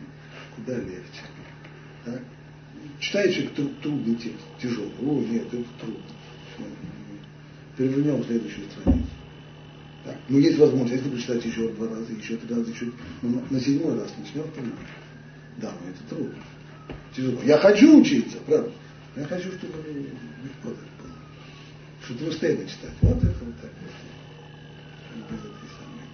куда 0.56 0.76
легче. 0.76 1.22
Да? 3.04 3.24
Читает 3.24 3.34
человек 3.34 3.54
трудный 3.82 4.16
текст, 4.16 4.46
тяжелый. 4.62 4.92
О, 5.02 5.20
нет, 5.22 5.48
это 5.48 5.64
трудно. 5.80 6.02
Перевернем 7.78 8.24
следующую 8.24 8.70
страницу. 8.70 9.10
Так. 10.06 10.18
Ну, 10.30 10.40
есть 10.40 10.58
возможность, 10.58 10.94
если 10.94 11.10
прочитать 11.10 11.46
еще 11.46 11.70
два 11.70 11.88
раза, 11.88 12.12
еще 12.14 12.38
три 12.38 12.56
раза, 12.56 12.70
еще 12.70 12.92
ну, 13.22 13.42
на 13.50 13.60
седьмой 13.60 13.98
раз 14.00 14.14
начнем 14.18 14.50
понимать. 14.52 14.88
Да, 15.58 15.72
но 15.82 15.90
это 15.90 16.04
трудно. 16.10 16.44
Тяжело. 17.16 17.42
Я 17.44 17.58
хочу 17.58 18.02
учиться, 18.02 18.38
правда. 18.46 18.72
Я 19.16 19.24
хочу, 19.26 19.52
чтобы 19.54 19.74
легко 19.78 20.70
так 20.70 20.90
было. 21.00 21.16
Чтобы 22.04 22.26
быстрее 22.26 22.58
читать. 22.58 22.92
Вот 23.02 23.18
это 23.18 23.46
вот 23.46 23.56
так 23.62 23.72
вот. 23.82 23.92
Без 25.30 25.40
этой 25.40 25.70
самой, 25.78 26.06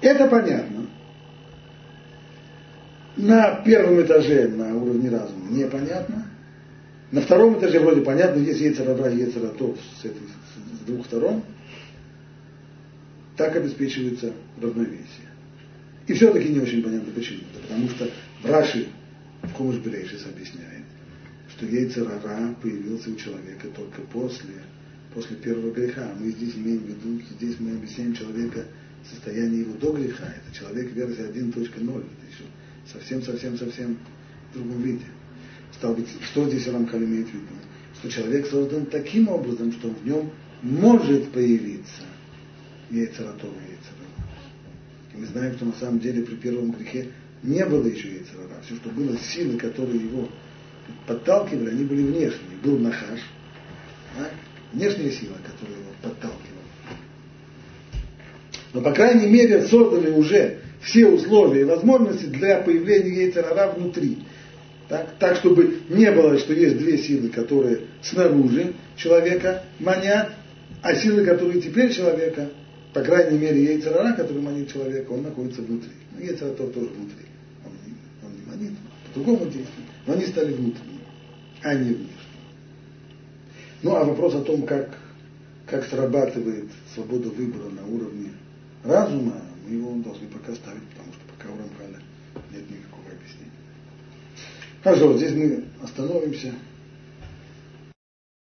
без 0.00 0.10
Это 0.10 0.28
понятно 0.28 0.86
на 3.16 3.62
первом 3.62 4.02
этаже, 4.02 4.48
на 4.48 4.74
уровне 4.74 5.08
разума, 5.10 5.50
непонятно. 5.50 6.26
На 7.12 7.20
втором 7.20 7.58
этаже 7.58 7.80
вроде 7.80 8.02
понятно, 8.02 8.40
есть 8.40 8.60
Ецарара 8.60 9.10
и 9.10 9.20
Ецаратов 9.20 9.78
с, 10.00 10.04
этой, 10.04 10.22
с 10.82 10.86
двух 10.86 11.06
сторон. 11.06 11.42
Так 13.36 13.56
обеспечивается 13.56 14.32
равновесие. 14.60 15.28
И 16.06 16.12
все-таки 16.14 16.48
не 16.48 16.60
очень 16.60 16.82
понятно 16.82 17.12
почему. 17.12 17.40
Потому 17.62 17.88
что 17.90 18.08
в 18.42 18.46
Раши, 18.50 18.88
в 19.42 19.52
Хумыш 19.52 19.78
Берейшис 19.78 20.26
объясняет, 20.26 20.84
что 21.50 21.66
Ейцерара 21.66 22.54
появился 22.60 23.10
у 23.10 23.16
человека 23.16 23.68
только 23.74 24.02
после, 24.12 24.54
после 25.14 25.36
первого 25.36 25.72
греха. 25.72 26.10
Мы 26.18 26.30
здесь 26.30 26.54
имеем 26.56 26.80
в 26.80 26.88
виду, 26.88 27.22
здесь 27.38 27.56
мы 27.60 27.72
объясняем 27.72 28.14
человека 28.14 28.64
состояние 29.10 29.60
его 29.60 29.74
до 29.74 29.92
греха. 29.92 30.26
Это 30.26 30.56
человек 30.56 30.92
версия 30.92 31.24
1.0. 31.24 31.54
Это 31.54 31.86
еще 31.86 32.44
совсем-совсем-совсем 32.92 33.98
другом 34.54 34.82
виде. 34.82 35.04
Стал 35.72 35.94
быть, 35.94 36.08
что 36.22 36.48
здесь 36.48 36.66
Рамхаль 36.68 37.04
имеет 37.04 37.28
в 37.28 37.34
виду? 37.34 37.46
Что 37.94 38.10
человек 38.10 38.46
создан 38.46 38.86
таким 38.86 39.28
образом, 39.28 39.72
что 39.72 39.88
в 39.88 40.06
нем 40.06 40.30
может 40.62 41.32
появиться 41.32 42.02
яйцератов 42.90 43.50
и 43.50 43.70
яйцерара. 43.70 44.16
И 45.14 45.16
мы 45.18 45.26
знаем, 45.26 45.54
что 45.56 45.66
на 45.66 45.72
самом 45.72 46.00
деле 46.00 46.22
при 46.22 46.34
первом 46.36 46.72
грехе 46.72 47.08
не 47.42 47.64
было 47.64 47.86
еще 47.86 48.08
яйцерара. 48.08 48.60
Все, 48.64 48.76
что 48.76 48.90
было, 48.90 49.16
силы, 49.18 49.58
которые 49.58 50.00
его 50.00 50.28
подталкивали, 51.06 51.70
они 51.70 51.84
были 51.84 52.02
внешние. 52.02 52.56
Был 52.62 52.78
нахаш, 52.78 53.20
да? 54.18 54.30
внешняя 54.72 55.10
сила, 55.10 55.36
которая 55.44 55.78
его 55.78 55.90
подталкивала. 56.02 56.56
Но, 58.72 58.80
по 58.82 58.92
крайней 58.92 59.26
мере, 59.26 59.64
создали 59.66 60.10
уже 60.10 60.60
все 60.82 61.06
условия 61.06 61.62
и 61.62 61.64
возможности 61.64 62.26
для 62.26 62.60
появления 62.60 63.24
яйцерара 63.24 63.72
внутри. 63.72 64.18
Так, 64.88 65.14
так, 65.18 65.36
чтобы 65.36 65.80
не 65.88 66.10
было, 66.12 66.38
что 66.38 66.52
есть 66.52 66.78
две 66.78 66.96
силы, 66.98 67.28
которые 67.28 67.80
снаружи 68.02 68.74
человека 68.96 69.64
манят, 69.80 70.30
а 70.82 70.94
силы, 70.94 71.24
которые 71.24 71.60
теперь 71.60 71.92
человека, 71.92 72.50
по 72.92 73.00
крайней 73.00 73.38
мере, 73.38 73.64
яйцерара, 73.64 74.12
который 74.14 74.42
манит 74.42 74.72
человека, 74.72 75.10
он 75.10 75.22
находится 75.22 75.62
внутри. 75.62 75.90
Ну, 76.12 76.24
яйцератор 76.24 76.68
тоже 76.68 76.86
внутри. 76.86 77.26
Он 77.64 77.72
не, 77.84 77.94
он 78.24 78.32
не 78.36 78.46
манит, 78.46 78.78
по-другому 79.12 79.44
действует. 79.46 79.88
Но 80.06 80.12
они 80.12 80.26
стали 80.26 80.52
внутренними, 80.52 81.00
а 81.62 81.74
не 81.74 81.88
внешними. 81.88 82.10
Ну, 83.82 83.96
а 83.96 84.04
вопрос 84.04 84.34
о 84.34 84.42
том, 84.42 84.62
как, 84.62 84.96
как 85.66 85.84
срабатывает 85.86 86.66
свобода 86.94 87.28
выбора 87.28 87.70
на 87.70 87.86
уровне 87.86 88.30
разума, 88.84 89.42
мы 89.66 89.74
его 89.74 90.02
должны 90.02 90.28
пока 90.28 90.54
ставить, 90.54 90.82
потому 90.90 91.12
что 91.12 91.20
пока 91.36 91.52
у 91.52 91.58
Рамхаля 91.58 92.00
нет 92.52 92.70
никакого 92.70 93.10
объяснения. 93.10 93.50
Хорошо, 94.82 95.08
вот 95.08 95.16
здесь 95.16 95.32
мы 95.32 95.64
остановимся. 95.82 96.54